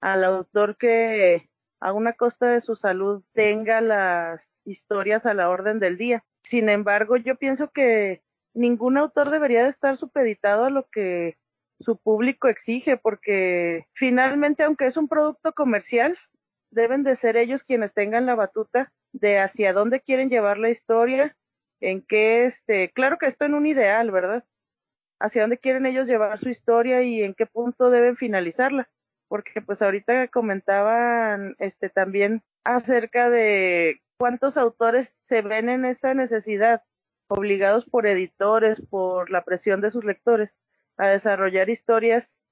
al 0.00 0.22
autor 0.22 0.76
que 0.76 1.50
a 1.80 1.92
una 1.92 2.12
costa 2.12 2.46
de 2.52 2.60
su 2.60 2.76
salud 2.76 3.24
tenga 3.32 3.80
las 3.80 4.62
historias 4.64 5.26
a 5.26 5.34
la 5.34 5.50
orden 5.50 5.80
del 5.80 5.98
día. 5.98 6.24
Sin 6.40 6.68
embargo, 6.68 7.16
yo 7.16 7.34
pienso 7.34 7.72
que 7.72 8.22
ningún 8.54 8.96
autor 8.96 9.30
debería 9.30 9.64
de 9.64 9.70
estar 9.70 9.96
supeditado 9.96 10.66
a 10.66 10.70
lo 10.70 10.86
que 10.88 11.36
su 11.80 11.96
público 11.96 12.46
exige, 12.46 12.96
porque 12.96 13.88
finalmente, 13.92 14.62
aunque 14.62 14.86
es 14.86 14.96
un 14.96 15.08
producto 15.08 15.52
comercial, 15.52 16.16
deben 16.70 17.02
de 17.02 17.16
ser 17.16 17.36
ellos 17.36 17.64
quienes 17.64 17.92
tengan 17.92 18.24
la 18.24 18.36
batuta 18.36 18.92
de 19.10 19.40
hacia 19.40 19.72
dónde 19.72 20.00
quieren 20.00 20.30
llevar 20.30 20.58
la 20.58 20.70
historia, 20.70 21.36
en 21.80 22.02
qué 22.02 22.44
este, 22.44 22.92
claro 22.92 23.18
que 23.18 23.26
esto 23.26 23.46
en 23.46 23.54
un 23.54 23.66
ideal, 23.66 24.12
¿verdad? 24.12 24.44
Hacia 25.20 25.42
dónde 25.42 25.58
quieren 25.58 25.86
ellos 25.86 26.06
llevar 26.06 26.38
su 26.38 26.48
historia 26.48 27.02
y 27.02 27.22
en 27.22 27.34
qué 27.34 27.46
punto 27.46 27.90
deben 27.90 28.16
finalizarla. 28.16 28.88
Porque 29.28 29.60
pues 29.60 29.82
ahorita 29.82 30.28
comentaban 30.28 31.54
este 31.58 31.90
también 31.90 32.42
acerca 32.64 33.28
de 33.28 34.00
cuántos 34.18 34.56
autores 34.56 35.20
se 35.24 35.42
ven 35.42 35.68
en 35.68 35.84
esa 35.84 36.14
necesidad, 36.14 36.82
obligados 37.28 37.84
por 37.84 38.06
editores, 38.06 38.80
por 38.80 39.30
la 39.30 39.44
presión 39.44 39.80
de 39.80 39.90
sus 39.90 40.04
lectores, 40.04 40.58
a 40.96 41.08
desarrollar 41.08 41.68
historias 41.68 42.42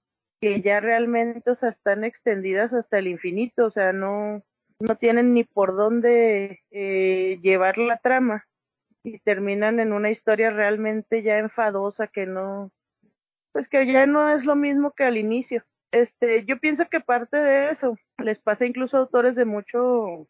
que 0.40 0.60
ya 0.60 0.80
realmente 0.80 1.50
o 1.50 1.54
sea, 1.54 1.70
están 1.70 2.04
extendidas 2.04 2.74
hasta 2.74 2.98
el 2.98 3.08
infinito, 3.08 3.64
o 3.64 3.70
sea, 3.70 3.92
no, 3.94 4.42
no 4.78 4.96
tienen 4.96 5.32
ni 5.32 5.44
por 5.44 5.74
dónde 5.74 6.60
eh, 6.70 7.38
llevar 7.42 7.78
la 7.78 7.96
trama 7.98 8.46
y 9.06 9.20
terminan 9.20 9.78
en 9.78 9.92
una 9.92 10.10
historia 10.10 10.50
realmente 10.50 11.22
ya 11.22 11.38
enfadosa 11.38 12.08
que 12.08 12.26
no, 12.26 12.72
pues 13.52 13.68
que 13.68 13.86
ya 13.86 14.04
no 14.04 14.30
es 14.30 14.44
lo 14.44 14.56
mismo 14.56 14.90
que 14.90 15.04
al 15.04 15.16
inicio. 15.16 15.64
Este, 15.92 16.44
yo 16.44 16.58
pienso 16.58 16.88
que 16.88 16.98
parte 16.98 17.36
de 17.36 17.70
eso 17.70 17.96
les 18.18 18.40
pasa 18.40 18.66
incluso 18.66 18.96
a 18.96 19.00
autores 19.00 19.36
de 19.36 19.44
mucho, 19.44 20.26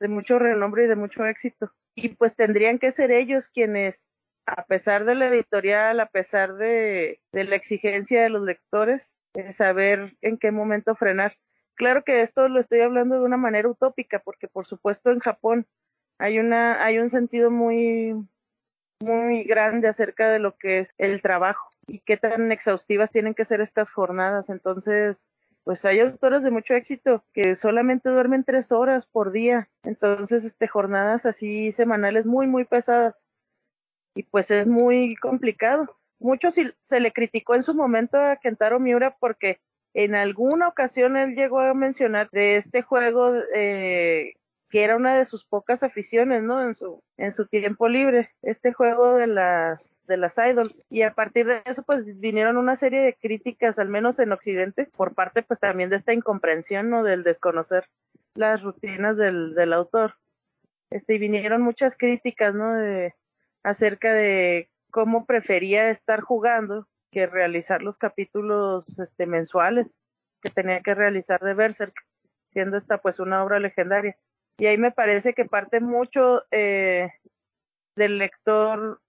de 0.00 0.08
mucho 0.08 0.38
renombre 0.38 0.84
y 0.84 0.88
de 0.88 0.96
mucho 0.96 1.26
éxito. 1.26 1.70
Y 1.94 2.08
pues 2.16 2.34
tendrían 2.34 2.78
que 2.78 2.92
ser 2.92 3.10
ellos 3.10 3.48
quienes, 3.48 4.08
a 4.46 4.64
pesar 4.64 5.04
de 5.04 5.16
la 5.16 5.26
editorial, 5.26 6.00
a 6.00 6.06
pesar 6.06 6.54
de, 6.54 7.20
de 7.30 7.44
la 7.44 7.56
exigencia 7.56 8.22
de 8.22 8.30
los 8.30 8.42
lectores, 8.42 9.18
saber 9.50 10.16
en 10.22 10.38
qué 10.38 10.50
momento 10.50 10.96
frenar. 10.96 11.36
Claro 11.74 12.04
que 12.04 12.22
esto 12.22 12.48
lo 12.48 12.58
estoy 12.58 12.80
hablando 12.80 13.16
de 13.16 13.26
una 13.26 13.36
manera 13.36 13.68
utópica, 13.68 14.18
porque 14.20 14.48
por 14.48 14.64
supuesto 14.64 15.10
en 15.10 15.18
Japón 15.18 15.66
hay 16.18 16.38
una, 16.38 16.84
hay 16.84 16.98
un 16.98 17.10
sentido 17.10 17.50
muy, 17.50 18.14
muy 19.00 19.44
grande 19.44 19.88
acerca 19.88 20.30
de 20.30 20.38
lo 20.38 20.56
que 20.56 20.80
es 20.80 20.94
el 20.98 21.22
trabajo 21.22 21.70
y 21.86 22.00
qué 22.00 22.16
tan 22.16 22.52
exhaustivas 22.52 23.10
tienen 23.10 23.34
que 23.34 23.44
ser 23.44 23.60
estas 23.60 23.90
jornadas. 23.90 24.50
Entonces, 24.50 25.28
pues 25.64 25.84
hay 25.84 26.00
autores 26.00 26.42
de 26.42 26.50
mucho 26.50 26.74
éxito 26.74 27.24
que 27.32 27.56
solamente 27.56 28.08
duermen 28.10 28.44
tres 28.44 28.72
horas 28.72 29.06
por 29.06 29.32
día. 29.32 29.68
Entonces, 29.82 30.44
este, 30.44 30.68
jornadas 30.68 31.26
así 31.26 31.72
semanales 31.72 32.26
muy, 32.26 32.46
muy 32.46 32.64
pesadas. 32.64 33.14
Y 34.14 34.22
pues 34.24 34.50
es 34.50 34.66
muy 34.66 35.16
complicado. 35.16 35.96
Mucho 36.20 36.50
se 36.52 37.00
le 37.00 37.12
criticó 37.12 37.54
en 37.54 37.64
su 37.64 37.74
momento 37.74 38.18
a 38.18 38.36
Kentaro 38.36 38.78
Miura 38.78 39.16
porque 39.18 39.60
en 39.94 40.14
alguna 40.14 40.68
ocasión 40.68 41.16
él 41.16 41.34
llegó 41.34 41.60
a 41.60 41.74
mencionar 41.74 42.30
de 42.30 42.56
este 42.56 42.82
juego 42.82 43.32
eh, 43.54 44.34
que 44.74 44.82
era 44.82 44.96
una 44.96 45.16
de 45.16 45.24
sus 45.24 45.44
pocas 45.44 45.84
aficiones, 45.84 46.42
¿no? 46.42 46.60
En 46.60 46.74
su, 46.74 47.00
en 47.16 47.32
su 47.32 47.46
tiempo 47.46 47.86
libre, 47.86 48.30
este 48.42 48.72
juego 48.72 49.14
de 49.14 49.28
las, 49.28 49.96
de 50.08 50.16
las 50.16 50.36
idols. 50.36 50.84
Y 50.90 51.02
a 51.02 51.14
partir 51.14 51.46
de 51.46 51.62
eso, 51.64 51.84
pues 51.84 52.04
vinieron 52.18 52.56
una 52.56 52.74
serie 52.74 53.00
de 53.00 53.14
críticas, 53.14 53.78
al 53.78 53.88
menos 53.88 54.18
en 54.18 54.32
Occidente, 54.32 54.86
por 54.96 55.14
parte, 55.14 55.44
pues 55.44 55.60
también 55.60 55.90
de 55.90 55.96
esta 55.96 56.12
incomprensión, 56.12 56.90
¿no? 56.90 57.04
Del 57.04 57.22
desconocer 57.22 57.88
las 58.34 58.62
rutinas 58.64 59.16
del, 59.16 59.72
autor. 59.72 60.16
Este, 60.90 61.14
y 61.14 61.18
vinieron 61.18 61.62
muchas 61.62 61.96
críticas, 61.96 62.56
¿no? 62.56 62.74
De, 62.74 63.14
acerca 63.62 64.12
de 64.12 64.70
cómo 64.90 65.24
prefería 65.24 65.88
estar 65.88 66.20
jugando 66.20 66.88
que 67.12 67.28
realizar 67.28 67.80
los 67.80 67.96
capítulos 67.96 68.98
este, 68.98 69.26
mensuales 69.26 70.00
que 70.42 70.50
tenía 70.50 70.80
que 70.80 70.96
realizar 70.96 71.38
de 71.42 71.54
Berserk, 71.54 71.94
siendo 72.48 72.76
esta 72.76 72.98
pues 72.98 73.20
una 73.20 73.44
obra 73.44 73.60
legendaria. 73.60 74.16
Y 74.58 74.66
ahí 74.66 74.78
me 74.78 74.92
parece 74.92 75.34
que 75.34 75.44
parte 75.44 75.80
mucho 75.80 76.44
eh, 76.50 77.10
del 77.96 78.18
lector, 78.18 79.00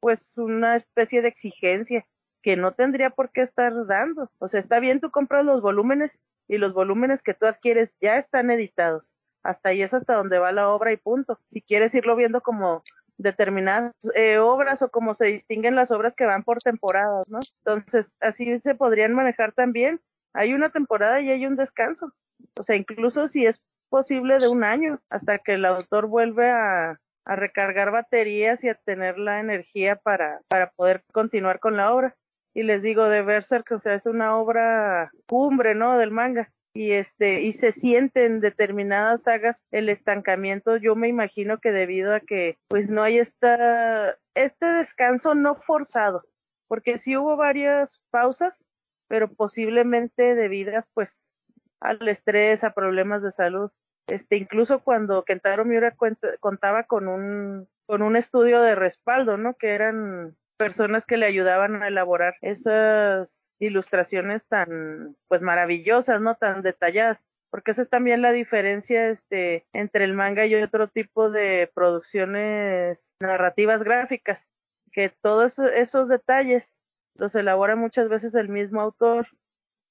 pues 0.00 0.36
una 0.38 0.76
especie 0.76 1.22
de 1.22 1.28
exigencia 1.28 2.06
que 2.42 2.56
no 2.56 2.72
tendría 2.72 3.10
por 3.10 3.30
qué 3.30 3.42
estar 3.42 3.86
dando. 3.86 4.30
O 4.38 4.48
sea, 4.48 4.60
está 4.60 4.80
bien 4.80 5.00
tú 5.00 5.10
compras 5.10 5.44
los 5.44 5.60
volúmenes 5.60 6.18
y 6.46 6.58
los 6.58 6.72
volúmenes 6.72 7.22
que 7.22 7.34
tú 7.34 7.46
adquieres 7.46 7.96
ya 8.00 8.16
están 8.16 8.50
editados. 8.50 9.12
Hasta 9.42 9.70
ahí 9.70 9.82
es 9.82 9.94
hasta 9.94 10.14
donde 10.14 10.38
va 10.38 10.52
la 10.52 10.68
obra 10.70 10.92
y 10.92 10.96
punto. 10.96 11.38
Si 11.46 11.60
quieres 11.60 11.94
irlo 11.94 12.16
viendo 12.16 12.40
como 12.40 12.82
determinadas 13.18 13.92
eh, 14.14 14.38
obras 14.38 14.80
o 14.82 14.90
como 14.90 15.14
se 15.14 15.26
distinguen 15.26 15.74
las 15.74 15.90
obras 15.90 16.14
que 16.14 16.24
van 16.24 16.44
por 16.44 16.58
temporadas, 16.58 17.28
¿no? 17.28 17.40
Entonces, 17.64 18.16
así 18.20 18.58
se 18.60 18.74
podrían 18.74 19.12
manejar 19.12 19.52
también. 19.52 20.00
Hay 20.32 20.54
una 20.54 20.70
temporada 20.70 21.20
y 21.20 21.30
hay 21.30 21.46
un 21.46 21.56
descanso. 21.56 22.12
O 22.56 22.62
sea, 22.62 22.76
incluso 22.76 23.28
si 23.28 23.46
es 23.46 23.64
posible 23.88 24.38
de 24.38 24.48
un 24.48 24.64
año, 24.64 25.00
hasta 25.10 25.38
que 25.38 25.54
el 25.54 25.64
autor 25.64 26.06
vuelve 26.06 26.50
a, 26.50 26.98
recargar 27.30 27.90
baterías 27.90 28.64
y 28.64 28.70
a 28.70 28.74
tener 28.74 29.18
la 29.18 29.38
energía 29.38 29.96
para, 29.96 30.40
para 30.48 30.70
poder 30.70 31.04
continuar 31.12 31.60
con 31.60 31.76
la 31.76 31.92
obra. 31.92 32.16
Y 32.54 32.62
les 32.62 32.82
digo 32.82 33.06
de 33.06 33.20
Berserk, 33.20 33.70
o 33.72 33.78
sea, 33.78 33.92
es 33.92 34.06
una 34.06 34.38
obra 34.38 35.10
cumbre, 35.26 35.74
¿no? 35.74 35.98
Del 35.98 36.10
manga 36.10 36.50
y 36.78 36.92
este 36.92 37.42
y 37.42 37.52
se 37.54 37.72
siente 37.72 38.24
en 38.24 38.40
determinadas 38.40 39.24
sagas 39.24 39.64
el 39.72 39.88
estancamiento 39.88 40.76
yo 40.76 40.94
me 40.94 41.08
imagino 41.08 41.58
que 41.58 41.72
debido 41.72 42.14
a 42.14 42.20
que 42.20 42.56
pues 42.68 42.88
no 42.88 43.02
hay 43.02 43.18
esta 43.18 44.16
este 44.34 44.66
descanso 44.66 45.34
no 45.34 45.56
forzado 45.56 46.24
porque 46.68 46.98
sí 46.98 47.16
hubo 47.16 47.36
varias 47.36 48.00
pausas 48.10 48.64
pero 49.08 49.32
posiblemente 49.32 50.36
debidas 50.36 50.88
pues 50.94 51.32
al 51.80 52.06
estrés 52.08 52.64
a 52.64 52.72
problemas 52.72 53.22
de 53.22 53.30
salud. 53.30 53.70
Este 54.06 54.36
incluso 54.36 54.80
cuando 54.80 55.24
Kentaro 55.24 55.64
Miura 55.64 55.94
contaba 56.40 56.84
con 56.84 57.08
un 57.08 57.68
con 57.86 58.02
un 58.02 58.16
estudio 58.16 58.60
de 58.60 58.74
respaldo 58.74 59.38
no 59.38 59.54
que 59.54 59.70
eran 59.70 60.36
personas 60.58 61.06
que 61.06 61.16
le 61.16 61.26
ayudaban 61.26 61.82
a 61.82 61.88
elaborar 61.88 62.36
esas 62.42 63.50
ilustraciones 63.58 64.46
tan 64.46 65.16
pues 65.28 65.40
maravillosas, 65.40 66.20
no 66.20 66.34
tan 66.34 66.62
detalladas, 66.62 67.26
porque 67.50 67.70
esa 67.70 67.82
es 67.82 67.88
también 67.88 68.20
la 68.20 68.32
diferencia 68.32 69.08
este 69.08 69.66
entre 69.72 70.04
el 70.04 70.14
manga 70.14 70.44
y 70.46 70.54
otro 70.56 70.88
tipo 70.88 71.30
de 71.30 71.70
producciones 71.74 73.10
narrativas 73.20 73.82
gráficas, 73.82 74.50
que 74.92 75.08
todos 75.08 75.58
esos 75.58 76.08
detalles 76.08 76.78
los 77.14 77.34
elabora 77.34 77.76
muchas 77.76 78.08
veces 78.08 78.34
el 78.34 78.48
mismo 78.48 78.80
autor 78.80 79.28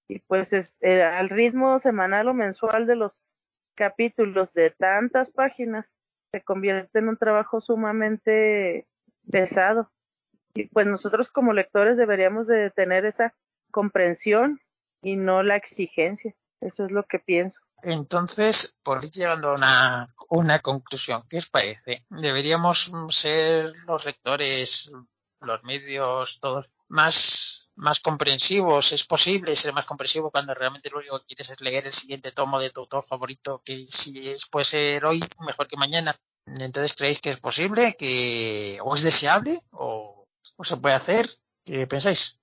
y 0.08 0.20
pues 0.20 0.54
es 0.54 0.78
eh, 0.82 1.04
al 1.04 1.30
ritmo 1.30 1.80
semanal 1.80 2.28
o 2.28 2.34
mensual 2.34 2.88
de 2.88 2.96
los 2.96 3.34
capítulos 3.76 4.54
de 4.54 4.72
tantas 4.72 5.30
páginas 5.30 5.96
se 6.32 6.44
convierte 6.44 7.00
en 7.00 7.10
un 7.10 7.18
trabajo 7.18 7.62
sumamente 7.62 8.88
pesado 9.30 9.92
y 10.54 10.66
pues 10.68 10.88
nosotros 10.88 11.30
como 11.30 11.54
lectores 11.54 11.98
deberíamos 11.98 12.48
de 12.48 12.72
tener 12.72 13.06
esa 13.06 13.36
comprensión 13.72 14.60
y 15.02 15.16
no 15.16 15.44
la 15.44 15.56
exigencia. 15.56 16.36
Eso 16.60 16.86
es 16.86 16.92
lo 16.92 17.04
que 17.04 17.20
pienso. 17.20 17.62
Entonces, 17.84 18.76
por 18.82 19.04
ir 19.06 19.12
llegando 19.12 19.50
a 19.50 19.54
una, 19.54 20.08
una 20.30 20.60
conclusión, 20.60 21.24
¿qué 21.30 21.38
os 21.38 21.48
parece? 21.48 22.04
¿Deberíamos 22.10 22.92
ser 23.10 23.74
los 23.86 24.04
lectores, 24.06 24.92
los 25.42 25.64
medios, 25.64 26.40
todos 26.42 26.72
más, 26.88 27.67
más 27.78 28.00
comprensivos? 28.00 28.92
¿Es 28.92 29.06
posible 29.06 29.56
ser 29.56 29.74
más 29.74 29.86
comprensivo 29.86 30.30
cuando 30.30 30.54
realmente 30.54 30.90
lo 30.90 31.00
único 31.00 31.20
que 31.20 31.28
quieres 31.28 31.50
es 31.50 31.62
leer 31.62 31.86
el 31.86 31.94
siguiente 31.94 32.32
tomo 32.32 32.60
de 32.60 32.70
tu 32.70 32.82
autor 32.82 33.04
favorito, 33.04 33.62
que 33.64 33.88
si 33.90 34.30
es, 34.30 34.46
puede 34.48 34.66
ser 34.66 35.06
hoy, 35.06 35.20
mejor 35.46 35.68
que 35.68 35.78
mañana? 35.78 36.20
Entonces, 36.46 36.94
¿creéis 36.94 37.20
que 37.20 37.30
es 37.32 37.40
posible? 37.40 37.96
que 37.98 38.80
¿O 38.82 38.96
es 38.96 39.02
deseable? 39.02 39.60
¿O 39.72 40.18
¿O 40.58 40.64
se 40.64 40.78
puede 40.78 40.96
hacer? 40.96 41.30
¿Qué 41.64 41.86
pensáis? 41.86 42.40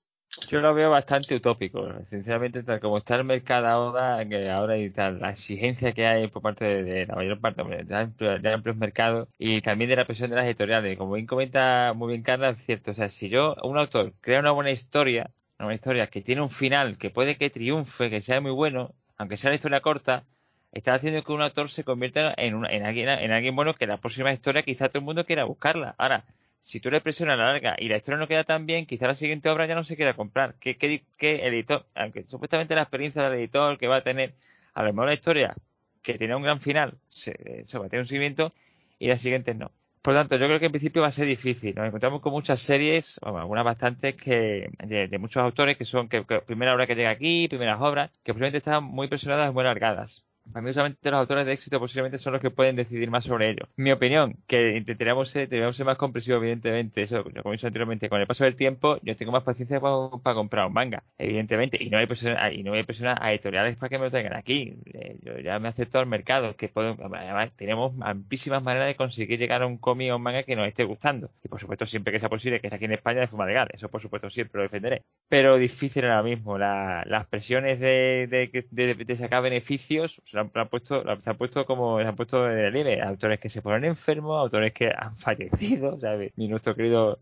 Yo 0.49 0.61
lo 0.61 0.75
veo 0.75 0.91
bastante 0.91 1.35
utópico, 1.37 1.89
sinceramente, 2.11 2.63
tal 2.65 2.81
como 2.81 2.99
está 2.99 3.15
el 3.17 3.25
mercado 3.25 3.67
ahora, 3.69 4.19
ahora 4.57 4.77
y 4.79 4.91
tal, 4.91 5.21
la 5.21 5.31
exigencia 5.31 5.93
que 5.93 6.07
hay 6.07 6.27
por 6.29 6.43
parte 6.43 6.65
de, 6.65 7.07
la 7.07 7.15
mayor 7.15 7.41
parte 7.41 7.63
de, 7.63 8.53
amplios 8.53 8.77
mercados 8.77 9.29
y 9.39 9.61
también 9.61 9.91
de 9.91 9.97
la 9.97 10.05
presión 10.07 10.31
de 10.31 10.37
las 10.37 10.47
editoriales. 10.47 10.99
Como 10.99 11.15
bien 11.15 11.27
comenta 11.27 11.93
muy 11.95 12.09
bien 12.09 12.23
Carla, 12.23 12.51
es 12.51 12.65
cierto, 12.65 12.91
o 12.91 12.95
sea, 12.95 13.09
si 13.09 13.29
yo, 13.29 13.55
un 13.63 13.79
autor, 13.79 14.13
crea 14.21 14.41
una 14.41 14.51
buena 14.51 14.71
historia, 14.73 15.31
una 15.59 15.67
buena 15.67 15.77
historia 15.77 16.09
que 16.09 16.21
tiene 16.21 16.43
un 16.43 16.51
final 16.51 16.99
que 16.99 17.11
puede 17.11 17.37
que 17.37 17.51
triunfe, 17.51 18.11
que 18.11 18.21
sea 18.21 18.41
muy 18.41 18.53
bueno, 18.53 18.93
aunque 19.17 19.37
sea 19.37 19.51
una 19.51 19.57
historia 19.57 19.81
corta, 19.81 20.25
está 20.73 20.95
haciendo 20.95 21.23
que 21.23 21.33
un 21.33 21.43
autor 21.43 21.71
se 21.71 21.85
convierta 21.85 22.35
en, 22.37 22.65
en, 22.67 22.85
alguien, 22.85 23.09
en 23.09 23.31
alguien 23.31 23.55
bueno 23.55 23.75
que 23.75 23.87
la 23.87 23.99
próxima 23.99 24.33
historia 24.33 24.63
quizá 24.63 24.89
todo 24.89 24.99
el 24.99 25.05
mundo 25.05 25.25
quiera 25.25 25.45
buscarla. 25.45 25.95
Ahora, 25.99 26.25
si 26.65 26.81
tú 26.81 26.91
le 26.91 27.03
presionas 27.03 27.35
a 27.35 27.37
la 27.37 27.53
larga 27.53 27.77
y 27.79 27.89
la 27.91 27.99
historia 27.99 28.17
no 28.19 28.27
queda 28.27 28.43
tan 28.43 28.65
bien, 28.65 28.87
quizá 28.87 29.07
la 29.07 29.15
siguiente 29.15 29.51
obra 29.51 29.67
ya 29.67 29.75
no 29.75 29.85
se 29.85 29.97
quiera 29.97 30.15
comprar. 30.15 30.55
¿Qué, 30.59 30.79
qué, 30.79 31.47
editor, 31.47 31.85
aunque 31.95 32.25
supuestamente 32.25 32.75
la 32.75 32.81
experiencia 32.81 33.23
del 33.23 33.39
editor 33.39 33.77
que 33.77 33.87
va 33.87 33.97
a 33.97 34.03
tener, 34.03 34.33
a 34.73 34.83
lo 34.83 34.95
mejor 34.95 35.09
la 35.09 35.15
historia 35.15 35.55
que 36.03 36.17
tiene 36.17 36.35
un 36.35 36.43
gran 36.43 36.63
final, 36.63 36.95
se, 37.07 37.33
va 37.79 37.85
a 37.85 37.89
tener 37.91 38.01
un 38.01 38.09
seguimiento 38.09 38.55
y 38.99 39.09
las 39.09 39.21
siguientes 39.21 39.55
no. 39.55 39.73
Por 40.01 40.15
lo 40.15 40.21
tanto, 40.21 40.37
yo 40.37 40.47
creo 40.47 40.59
que 40.59 40.67
en 40.67 40.73
principio 40.73 41.03
va 41.03 41.09
a 41.09 41.11
ser 41.11 41.27
difícil. 41.27 41.75
Nos 41.75 41.87
encontramos 41.87 42.23
con 42.23 42.33
muchas 42.33 42.61
series, 42.61 43.21
o 43.23 43.37
algunas 43.37 43.65
bastantes, 43.65 44.17
que 44.17 44.71
de, 44.87 45.19
muchos 45.19 45.43
autores 45.43 45.77
que 45.77 45.85
son 45.85 46.09
que, 46.09 46.23
primera 46.47 46.73
obra 46.73 46.87
que 46.87 46.95
llega 46.95 47.11
aquí, 47.11 47.47
primeras 47.47 47.79
obras, 47.83 48.11
que 48.23 48.33
posiblemente 48.33 48.59
están 48.59 48.85
muy 48.85 49.09
presionadas 49.09 49.53
muy 49.53 49.61
alargadas. 49.61 50.25
Para 50.53 50.63
mí, 50.63 50.73
solamente 50.73 51.11
los 51.11 51.21
autores 51.21 51.47
de 51.47 51.53
éxito 51.53 51.81
posiblemente 51.81 52.19
son 52.19 52.35
los 52.35 52.43
que 52.43 52.51
pueden 52.51 52.77
decidir 52.77 53.11
más 53.11 53.25
sobre 53.25 53.51
ello. 53.51 53.69
Mi 53.77 53.93
opinión, 53.93 54.37
que 54.47 54.77
intentaríamos 54.77 55.31
ser, 55.31 55.49
ser 55.49 55.87
más 55.87 55.97
comprensivos, 55.97 56.43
evidentemente. 56.43 57.03
Eso, 57.03 57.25
he 57.27 57.51
dicho 57.53 57.67
anteriormente, 57.67 58.09
con 58.09 58.21
el 58.21 58.27
paso 58.27 58.45
del 58.45 58.55
tiempo, 58.55 58.99
yo 59.03 59.17
tengo 59.17 59.33
más 59.33 59.43
paciencia 59.43 59.81
para, 59.81 60.35
comprar 60.35 60.67
un 60.67 60.75
manga, 60.75 61.03
evidentemente. 61.19 61.83
Y 61.83 61.89
no 61.89 61.99
hay 61.99 62.07
personas, 62.07 62.53
y 62.53 62.63
no 62.63 62.75
hay 62.75 62.85
personas 62.85 63.19
a 63.21 63.33
editoriales 63.33 63.77
para 63.77 63.89
que 63.89 63.99
me 63.99 64.05
lo 64.05 64.11
traigan 64.11 64.35
aquí. 64.35 64.77
Eh, 64.93 65.19
yo 65.23 65.39
ya 65.39 65.59
me 65.59 65.69
acepto 65.69 65.99
al 65.99 66.07
mercado, 66.07 66.57
que 66.57 66.69
puedo, 66.69 66.97
además, 67.15 67.55
tenemos 67.57 67.95
amplísimas 68.01 68.63
maneras 68.63 68.89
de 68.89 68.97
conseguir 68.97 69.39
llegar 69.39 69.63
a 69.63 69.67
un 69.67 69.79
cómic 69.79 70.13
o 70.13 70.17
un 70.17 70.23
manga 70.23 70.43
que 70.43 70.57
nos 70.57 70.69
esté 70.69 70.85
gustando. 70.85 71.31
Y 71.43 71.49
por 71.49 71.59
supuesto, 71.59 71.87
siempre 71.87 72.13
que 72.13 72.19
sea 72.19 72.29
posible, 72.29 72.61
que 72.61 72.67
esté 72.67 72.77
aquí 72.77 72.85
en 72.85 72.93
España 72.93 73.21
de 73.21 73.29
forma 73.29 73.47
legal. 73.47 73.69
Eso, 73.73 73.89
por 73.89 74.03
supuesto, 74.03 74.29
siempre 74.29 74.59
lo 74.59 74.63
defenderé. 74.65 75.03
Pero 75.29 75.57
difícil 75.57 76.05
ahora 76.05 76.23
mismo. 76.23 76.59
las 76.59 77.27
presiones 77.29 77.81
de 77.81 79.17
sacar 79.17 79.43
beneficios 79.43 80.21
se 80.35 80.59
han, 80.59 80.69
puesto, 80.69 81.03
se 81.21 81.31
han 81.31 81.37
puesto 81.37 81.65
como, 81.65 82.01
se 82.01 82.07
han 82.07 82.17
puesto 82.17 82.45
de 82.45 82.71
relieve 82.71 83.01
autores 83.03 83.41
que 83.41 83.49
se 83.49 83.63
ponen 83.63 83.85
enfermos, 83.85 84.39
autores 84.41 84.73
que 84.73 84.93
han 84.95 85.17
fallecido, 85.19 85.99
¿sabes? 86.01 86.33
Y 86.37 86.49
nuestro 86.49 86.75
querido 86.75 87.19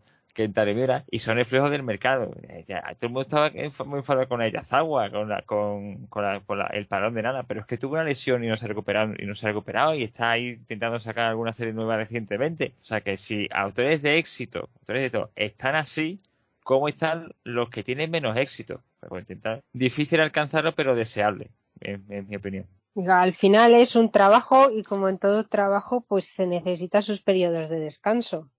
Miura, 0.73 1.05
y 1.11 1.19
son 1.19 1.37
reflejos 1.37 1.69
del 1.69 1.83
mercado. 1.83 2.33
Ya, 2.67 2.81
todo 2.95 3.07
el 3.07 3.09
mundo 3.09 3.21
estaba 3.21 3.51
muy 3.85 3.99
enfadado 3.99 4.27
con 4.27 4.41
Zagua, 4.63 5.11
con, 5.11 5.29
la, 5.29 5.43
con, 5.43 6.07
con, 6.07 6.25
el 6.71 6.87
parón 6.87 7.13
de 7.13 7.21
nada, 7.21 7.43
pero 7.43 7.61
es 7.61 7.67
que 7.67 7.77
tuvo 7.77 7.93
una 7.93 8.03
lesión 8.03 8.43
y 8.43 8.47
no 8.47 8.57
se 8.57 8.65
ha 8.65 8.67
recuperado, 8.67 9.13
y 9.17 9.25
no 9.25 9.35
se 9.35 9.45
ha 9.45 9.49
recuperado 9.49 9.93
y 9.93 10.03
está 10.03 10.31
ahí 10.31 10.49
intentando 10.49 10.99
sacar 10.99 11.29
alguna 11.29 11.53
serie 11.53 11.73
nueva 11.73 11.97
recientemente. 11.97 12.73
O 12.81 12.85
sea 12.85 13.01
que 13.01 13.17
si 13.17 13.47
autores 13.51 14.01
de 14.01 14.17
éxito, 14.17 14.69
autores 14.79 15.03
de 15.03 15.09
todo, 15.11 15.31
están 15.35 15.75
así, 15.75 16.19
¿cómo 16.63 16.87
están 16.87 17.31
los 17.43 17.69
que 17.69 17.83
tienen 17.83 18.09
menos 18.09 18.35
éxito? 18.35 18.81
Pues 19.07 19.23
intentar, 19.23 19.61
difícil 19.71 20.19
alcanzarlo, 20.19 20.73
pero 20.73 20.95
deseable 20.95 21.51
en, 21.81 22.27
mi 22.27 22.35
opinión. 22.35 22.65
Al 22.95 23.33
final 23.33 23.73
es 23.73 23.95
un 23.95 24.11
trabajo 24.11 24.69
y 24.69 24.83
como 24.83 25.09
en 25.09 25.17
todo 25.17 25.43
trabajo, 25.45 26.01
pues 26.07 26.27
se 26.27 26.45
necesita 26.45 27.01
sus 27.01 27.23
periodos 27.23 27.67
de 27.69 27.79
descanso. 27.79 28.51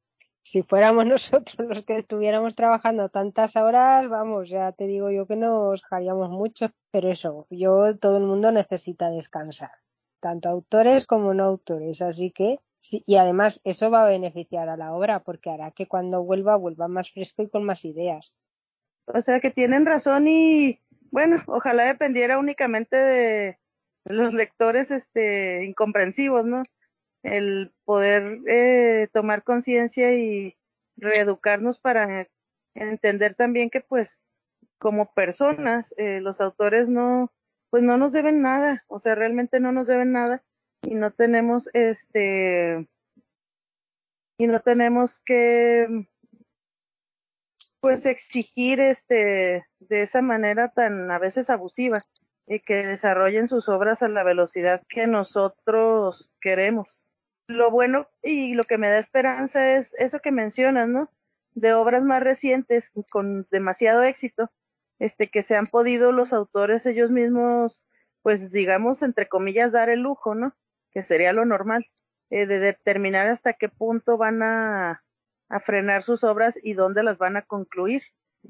Si 0.43 0.63
fuéramos 0.63 1.07
nosotros 1.07 1.69
los 1.69 1.85
que 1.85 1.97
estuviéramos 1.97 2.57
trabajando 2.57 3.09
tantas 3.09 3.55
horas, 3.55 4.09
vamos, 4.09 4.49
ya 4.49 4.73
te 4.73 4.87
digo 4.89 5.11
yo 5.11 5.27
que 5.27 5.37
nos 5.37 5.83
haríamos 5.91 6.31
mucho, 6.31 6.71
pero 6.91 7.11
eso, 7.11 7.47
yo, 7.49 7.97
todo 7.97 8.17
el 8.17 8.25
mundo 8.25 8.51
necesita 8.51 9.09
descansar, 9.11 9.71
tanto 10.21 10.49
autores 10.49 11.07
como 11.07 11.33
no 11.33 11.45
autores, 11.45 12.03
así 12.03 12.33
que 12.33 12.59
sí, 12.81 13.05
y 13.07 13.17
además 13.17 13.61
eso 13.63 13.91
va 13.91 14.03
a 14.03 14.09
beneficiar 14.09 14.69
a 14.69 14.77
la 14.77 14.95
obra 14.95 15.21
porque 15.21 15.51
hará 15.51 15.71
que 15.71 15.87
cuando 15.87 16.25
vuelva 16.25 16.57
vuelva 16.57 16.89
más 16.89 17.11
fresco 17.13 17.43
y 17.43 17.49
con 17.49 17.65
más 17.65 17.85
ideas. 17.85 18.37
O 19.07 19.21
sea 19.21 19.39
que 19.39 19.51
tienen 19.51 19.87
razón 19.87 20.27
y 20.27 20.81
bueno, 21.11 21.43
ojalá 21.47 21.85
dependiera 21.85 22.39
únicamente 22.39 22.97
de 22.97 23.59
los 24.05 24.35
lectores 24.35 24.91
este 24.91 25.65
incomprensivos, 25.65 26.45
¿no? 26.45 26.63
El 27.23 27.73
poder 27.85 28.41
eh, 28.47 29.09
tomar 29.13 29.43
conciencia 29.43 30.15
y 30.15 30.57
reeducarnos 30.97 31.79
para 31.79 32.29
entender 32.75 33.35
también 33.35 33.71
que 33.71 33.81
pues 33.81 34.33
como 34.79 35.13
personas 35.15 35.95
eh, 35.97 36.21
los 36.21 36.41
autores 36.41 36.89
no 36.89 37.33
pues 37.71 37.83
no 37.83 37.97
nos 37.97 38.13
deben 38.13 38.41
nada, 38.41 38.85
o 38.87 39.01
sea, 39.01 39.17
realmente 39.17 39.59
no 39.59 39.73
nos 39.73 39.89
deben 39.89 40.13
nada 40.13 40.45
y 40.83 40.95
no 40.95 41.11
tenemos 41.11 41.69
este 41.73 42.87
y 44.39 44.47
no 44.47 44.61
tenemos 44.61 45.19
que 45.25 46.07
pues 47.81 48.07
exigir 48.07 48.81
este 48.81 49.67
de 49.81 50.03
esa 50.03 50.23
manera 50.23 50.69
tan 50.69 51.11
a 51.11 51.19
veces 51.19 51.51
abusiva 51.51 52.05
y 52.47 52.61
que 52.61 52.87
desarrollen 52.87 53.49
sus 53.49 53.69
obras 53.69 54.03
a 54.03 54.09
la 54.09 54.23
velocidad 54.23 54.83
que 54.89 55.07
nosotros 55.07 56.31
queremos. 56.41 57.07
Lo 57.47 57.71
bueno 57.71 58.09
y 58.23 58.55
lo 58.55 58.65
que 58.65 58.79
me 58.79 58.89
da 58.89 58.99
esperanza 58.99 59.77
es 59.77 59.95
eso 59.99 60.21
que 60.21 60.33
mencionas, 60.33 60.89
¿no? 60.89 61.11
de 61.55 61.73
obras 61.73 62.03
más 62.03 62.23
recientes 62.23 62.93
con 63.11 63.47
demasiado 63.51 64.03
éxito, 64.03 64.51
este 64.99 65.31
que 65.31 65.43
se 65.43 65.57
han 65.57 65.67
podido 65.67 66.13
los 66.13 66.33
autores 66.33 66.87
ellos 66.87 67.11
mismos, 67.11 67.87
pues 68.23 68.51
digamos 68.51 69.03
entre 69.03 69.29
comillas 69.29 69.73
dar 69.73 69.89
el 69.89 70.01
lujo, 70.01 70.35
¿no? 70.35 70.55
Que 70.93 71.03
sería 71.03 71.33
lo 71.33 71.45
normal, 71.45 71.87
eh, 72.31 72.47
de 72.47 72.59
determinar 72.59 73.29
hasta 73.29 73.55
qué 73.55 73.69
punto 73.69 74.17
van 74.17 74.43
a, 74.43 75.05
a 75.49 75.61
frenar 75.61 76.03
sus 76.03 76.25
obras 76.25 76.59
y 76.63 76.75
dónde 76.75 77.03
las 77.03 77.19
van 77.19 77.37
a 77.37 77.43
concluir. 77.43 78.03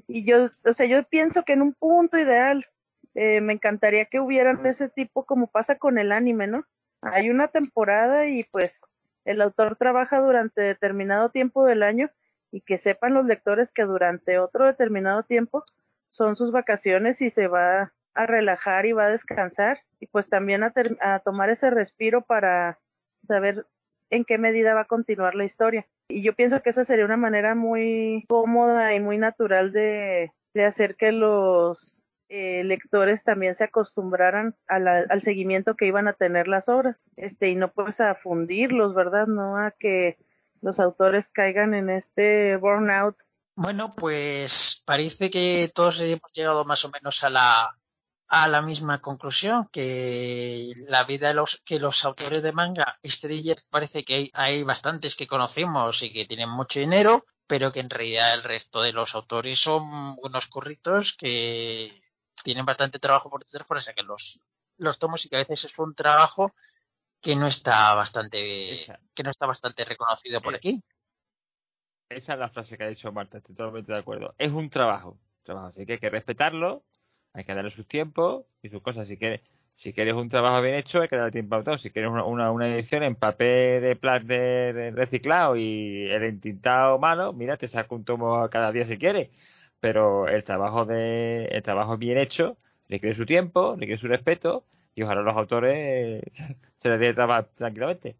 Y 0.06 0.24
yo, 0.24 0.50
o 0.64 0.72
sea, 0.72 0.86
yo 0.86 1.02
pienso 1.04 1.44
que 1.44 1.52
en 1.52 1.62
un 1.62 1.74
punto 1.74 2.18
ideal 2.18 2.66
eh, 3.14 3.40
me 3.40 3.52
encantaría 3.52 4.06
que 4.06 4.20
hubieran 4.20 4.64
ese 4.66 4.88
tipo 4.88 5.24
como 5.24 5.46
pasa 5.46 5.76
con 5.76 5.98
el 5.98 6.12
anime, 6.12 6.46
¿no? 6.46 6.64
Hay 7.00 7.30
una 7.30 7.48
temporada 7.48 8.26
y 8.26 8.44
pues 8.44 8.82
el 9.24 9.40
autor 9.40 9.76
trabaja 9.76 10.20
durante 10.20 10.62
determinado 10.62 11.30
tiempo 11.30 11.64
del 11.64 11.82
año 11.82 12.10
y 12.50 12.60
que 12.62 12.78
sepan 12.78 13.14
los 13.14 13.26
lectores 13.26 13.72
que 13.72 13.82
durante 13.82 14.38
otro 14.38 14.66
determinado 14.66 15.22
tiempo 15.22 15.64
son 16.08 16.36
sus 16.36 16.52
vacaciones 16.52 17.20
y 17.20 17.30
se 17.30 17.46
va 17.46 17.92
a 18.14 18.26
relajar 18.26 18.86
y 18.86 18.92
va 18.92 19.06
a 19.06 19.10
descansar 19.10 19.80
y 20.00 20.06
pues 20.06 20.28
también 20.28 20.62
a, 20.62 20.72
a 21.00 21.18
tomar 21.20 21.50
ese 21.50 21.70
respiro 21.70 22.22
para 22.22 22.78
saber 23.18 23.66
en 24.10 24.24
qué 24.24 24.38
medida 24.38 24.74
va 24.74 24.82
a 24.82 24.86
continuar 24.86 25.34
la 25.34 25.44
historia. 25.44 25.86
Y 26.08 26.22
yo 26.22 26.34
pienso 26.34 26.62
que 26.62 26.70
esa 26.70 26.84
sería 26.84 27.04
una 27.04 27.16
manera 27.16 27.54
muy 27.54 28.24
cómoda 28.28 28.94
y 28.94 29.00
muy 29.00 29.18
natural 29.18 29.72
de, 29.72 30.32
de 30.54 30.64
hacer 30.64 30.96
que 30.96 31.10
los 31.10 32.03
eh, 32.28 32.64
lectores 32.64 33.22
también 33.22 33.54
se 33.54 33.64
acostumbraran 33.64 34.56
al 34.66 35.22
seguimiento 35.22 35.76
que 35.76 35.86
iban 35.86 36.08
a 36.08 36.14
tener 36.14 36.48
las 36.48 36.68
obras, 36.68 37.10
este, 37.16 37.50
y 37.50 37.54
no 37.54 37.72
pues 37.72 38.00
a 38.00 38.14
fundirlos, 38.14 38.94
¿verdad? 38.94 39.26
No 39.26 39.58
a 39.58 39.72
que 39.72 40.18
los 40.60 40.80
autores 40.80 41.28
caigan 41.28 41.74
en 41.74 41.90
este 41.90 42.56
burnout. 42.56 43.16
Bueno, 43.56 43.94
pues 43.94 44.82
parece 44.84 45.30
que 45.30 45.70
todos 45.72 46.00
hemos 46.00 46.32
llegado 46.32 46.64
más 46.64 46.84
o 46.84 46.90
menos 46.90 47.22
a 47.24 47.30
la 47.30 47.78
a 48.26 48.48
la 48.48 48.62
misma 48.62 49.00
conclusión 49.00 49.68
que 49.70 50.72
la 50.88 51.04
vida 51.04 51.28
de 51.28 51.34
los 51.34 51.60
que 51.64 51.78
los 51.78 52.04
autores 52.04 52.42
de 52.42 52.52
manga 52.52 52.98
estrellas 53.02 53.64
parece 53.70 54.02
que 54.02 54.14
hay, 54.14 54.30
hay 54.32 54.62
bastantes 54.62 55.14
que 55.14 55.26
conocemos 55.26 56.02
y 56.02 56.12
que 56.12 56.24
tienen 56.24 56.48
mucho 56.48 56.80
dinero 56.80 57.26
pero 57.46 57.70
que 57.70 57.80
en 57.80 57.90
realidad 57.90 58.34
el 58.34 58.42
resto 58.42 58.82
de 58.82 58.92
los 58.92 59.14
autores 59.14 59.58
son 59.58 60.16
unos 60.22 60.46
curritos 60.46 61.12
que 61.12 62.00
tienen 62.42 62.64
bastante 62.64 62.98
trabajo 62.98 63.30
por 63.30 63.44
detrás 63.44 63.66
por 63.66 63.78
eso 63.78 63.92
que 63.94 64.02
los, 64.02 64.40
los 64.78 64.98
tomos 64.98 65.24
y 65.24 65.28
que 65.28 65.36
a 65.36 65.40
veces 65.40 65.64
es 65.64 65.78
un 65.78 65.94
trabajo 65.94 66.52
que 67.20 67.36
no 67.36 67.46
está 67.46 67.94
bastante 67.94 68.76
que 69.14 69.22
no 69.22 69.30
está 69.30 69.46
bastante 69.46 69.84
reconocido 69.84 70.42
por 70.42 70.54
eh, 70.54 70.56
aquí. 70.56 70.82
Esa 72.10 72.34
es 72.34 72.38
la 72.38 72.50
frase 72.50 72.76
que 72.76 72.84
ha 72.84 72.88
dicho 72.88 73.10
Marta, 73.12 73.38
estoy 73.38 73.54
totalmente 73.54 73.92
de 73.92 73.98
acuerdo. 73.98 74.34
Es 74.38 74.52
un 74.52 74.68
trabajo, 74.68 75.18
trabajo, 75.42 75.68
así 75.68 75.86
que 75.86 75.94
hay 75.94 75.98
que 75.98 76.10
respetarlo, 76.10 76.84
hay 77.32 77.44
que 77.44 77.54
darle 77.54 77.70
sus 77.70 77.88
tiempos 77.88 78.44
y 78.62 78.68
sus 78.68 78.82
cosas. 78.82 79.08
Si 79.08 79.16
quieres, 79.16 79.40
si 79.72 79.94
quieres 79.94 80.14
un 80.14 80.28
trabajo 80.28 80.60
bien 80.60 80.74
hecho, 80.74 81.00
hay 81.00 81.08
que 81.08 81.16
darle 81.16 81.32
tiempo 81.32 81.56
a 81.56 81.64
todo. 81.64 81.78
Si 81.78 81.90
quieres 81.90 82.10
una, 82.10 82.50
una, 82.50 82.68
edición 82.68 83.02
en 83.04 83.16
papel 83.16 83.80
de 83.80 83.96
plástico 83.96 84.96
reciclado 84.96 85.56
y 85.56 86.10
el 86.10 86.24
entintado 86.24 86.98
malo, 86.98 87.32
mira, 87.32 87.56
te 87.56 87.68
saco 87.68 87.94
un 87.94 88.04
tomo 88.04 88.48
cada 88.50 88.70
día 88.70 88.84
si 88.84 88.98
quieres 88.98 89.30
pero 89.84 90.28
el 90.28 90.42
trabajo 90.44 90.86
de 90.86 91.44
el 91.44 91.62
trabajo 91.62 91.98
bien 91.98 92.16
hecho 92.16 92.56
requiere 92.88 93.14
su 93.14 93.26
tiempo, 93.26 93.76
requiere 93.78 94.00
su 94.00 94.08
respeto 94.08 94.64
y 94.94 95.02
ojalá 95.02 95.20
los 95.20 95.36
autores 95.36 96.22
se 96.78 96.88
les 96.88 96.98
dé 96.98 97.12
trabajar 97.12 97.50
tranquilamente. 97.54 98.16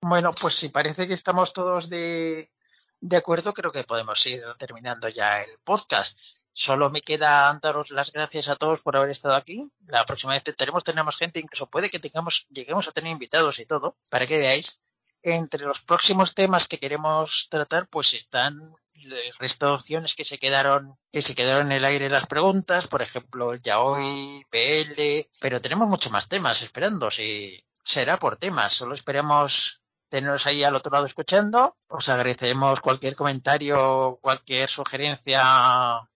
Bueno, 0.00 0.32
pues 0.40 0.54
si 0.54 0.68
parece 0.68 1.08
que 1.08 1.14
estamos 1.14 1.52
todos 1.52 1.88
de, 1.88 2.52
de 3.00 3.16
acuerdo, 3.16 3.52
creo 3.54 3.72
que 3.72 3.82
podemos 3.82 4.24
ir 4.28 4.40
terminando 4.56 5.08
ya 5.08 5.42
el 5.42 5.50
podcast. 5.64 6.16
Solo 6.52 6.90
me 6.90 7.00
queda 7.00 7.58
daros 7.60 7.90
las 7.90 8.12
gracias 8.12 8.48
a 8.48 8.54
todos 8.54 8.80
por 8.80 8.96
haber 8.96 9.10
estado 9.10 9.34
aquí. 9.34 9.68
La 9.88 10.06
próxima 10.06 10.34
vez 10.34 10.44
tenemos, 10.56 10.84
tenemos 10.84 11.16
gente, 11.16 11.40
incluso 11.40 11.68
puede 11.68 11.90
que 11.90 11.98
tengamos, 11.98 12.46
lleguemos 12.50 12.86
a 12.86 12.92
tener 12.92 13.10
invitados 13.10 13.58
y 13.58 13.66
todo, 13.66 13.96
para 14.10 14.28
que 14.28 14.38
veáis. 14.38 14.80
Entre 15.22 15.64
los 15.64 15.80
próximos 15.80 16.34
temas 16.34 16.68
que 16.68 16.78
queremos 16.78 17.48
tratar, 17.50 17.88
pues 17.88 18.14
están 18.14 18.58
el 18.94 19.32
resto 19.38 19.66
de 19.66 19.72
opciones 19.72 20.14
que 20.14 20.24
se 20.24 20.38
quedaron 20.38 20.96
que 21.12 21.22
se 21.22 21.34
quedaron 21.34 21.66
en 21.66 21.78
el 21.78 21.84
aire 21.84 22.10
las 22.10 22.26
preguntas, 22.26 22.86
por 22.88 23.02
ejemplo, 23.02 23.54
Yaoi, 23.54 24.44
PL, 24.50 25.30
pero 25.40 25.60
tenemos 25.60 25.88
muchos 25.88 26.12
más 26.12 26.28
temas 26.28 26.62
esperando, 26.62 27.10
si 27.10 27.64
será 27.84 28.18
por 28.18 28.36
temas, 28.36 28.72
solo 28.72 28.94
esperamos 28.94 29.82
teneros 30.08 30.46
ahí 30.46 30.64
al 30.64 30.74
otro 30.74 30.92
lado 30.92 31.06
escuchando. 31.06 31.76
Os 31.88 32.08
agradeceremos 32.08 32.80
cualquier 32.80 33.14
comentario, 33.14 34.18
cualquier 34.20 34.68
sugerencia, 34.68 35.42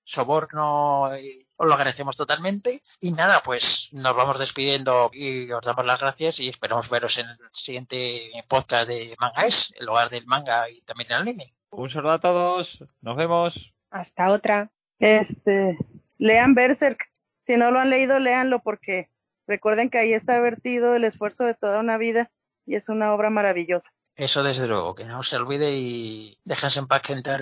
soborno, 0.05 1.11
os 1.57 1.69
lo 1.69 1.75
agradecemos 1.75 2.17
totalmente. 2.17 2.83
Y 3.01 3.13
nada, 3.13 3.41
pues 3.45 3.89
nos 3.93 4.15
vamos 4.17 4.39
despidiendo 4.39 5.11
y 5.13 5.51
os 5.51 5.65
damos 5.65 5.87
las 5.87 6.01
gracias 6.01 6.41
y 6.41 6.49
esperamos 6.49 6.91
veros 6.91 7.19
en 7.19 7.27
el 7.29 7.39
siguiente 7.53 8.31
podcast 8.49 8.89
de 8.89 9.15
Manga 9.21 9.43
Es, 9.43 9.75
el 9.79 9.89
hogar 9.89 10.11
del 10.11 10.27
manga 10.27 10.69
y 10.71 10.81
también 10.83 11.13
el 11.13 11.19
anime. 11.19 11.55
Un 11.71 11.91
saludo 11.91 12.13
a 12.13 12.21
todos. 12.21 12.85
Nos 13.01 13.17
vemos. 13.17 13.75
Hasta 13.91 14.31
otra. 14.31 14.71
Este, 14.99 15.79
lean 16.19 16.55
Berserk. 16.55 17.11
Si 17.45 17.57
no 17.57 17.71
lo 17.71 17.81
han 17.81 17.91
leído, 17.91 18.19
léanlo 18.19 18.63
porque 18.63 19.11
recuerden 19.47 19.91
que 19.91 19.99
ahí 19.99 20.13
está 20.13 20.39
vertido 20.39 20.95
el 20.95 21.05
esfuerzo 21.05 21.45
de 21.45 21.55
toda 21.55 21.81
una 21.81 21.99
vida 21.99 22.31
y 22.67 22.77
es 22.77 22.89
una 22.89 23.13
obra 23.15 23.31
maravillosa. 23.31 23.91
Eso 24.15 24.43
desde 24.43 24.69
luego, 24.69 24.95
que 24.95 25.05
no 25.05 25.23
se 25.23 25.37
olvide 25.37 25.73
y 25.73 26.39
déjense 26.45 26.79
en 26.79 26.87
paz 26.87 27.03
que 27.03 27.15
entre 27.15 27.39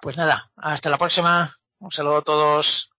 Pues 0.00 0.16
nada, 0.16 0.52
hasta 0.56 0.90
la 0.90 0.98
próxima. 0.98 1.50
Un 1.80 1.90
saludo 1.90 2.16
a 2.16 2.22
todos. 2.22 2.90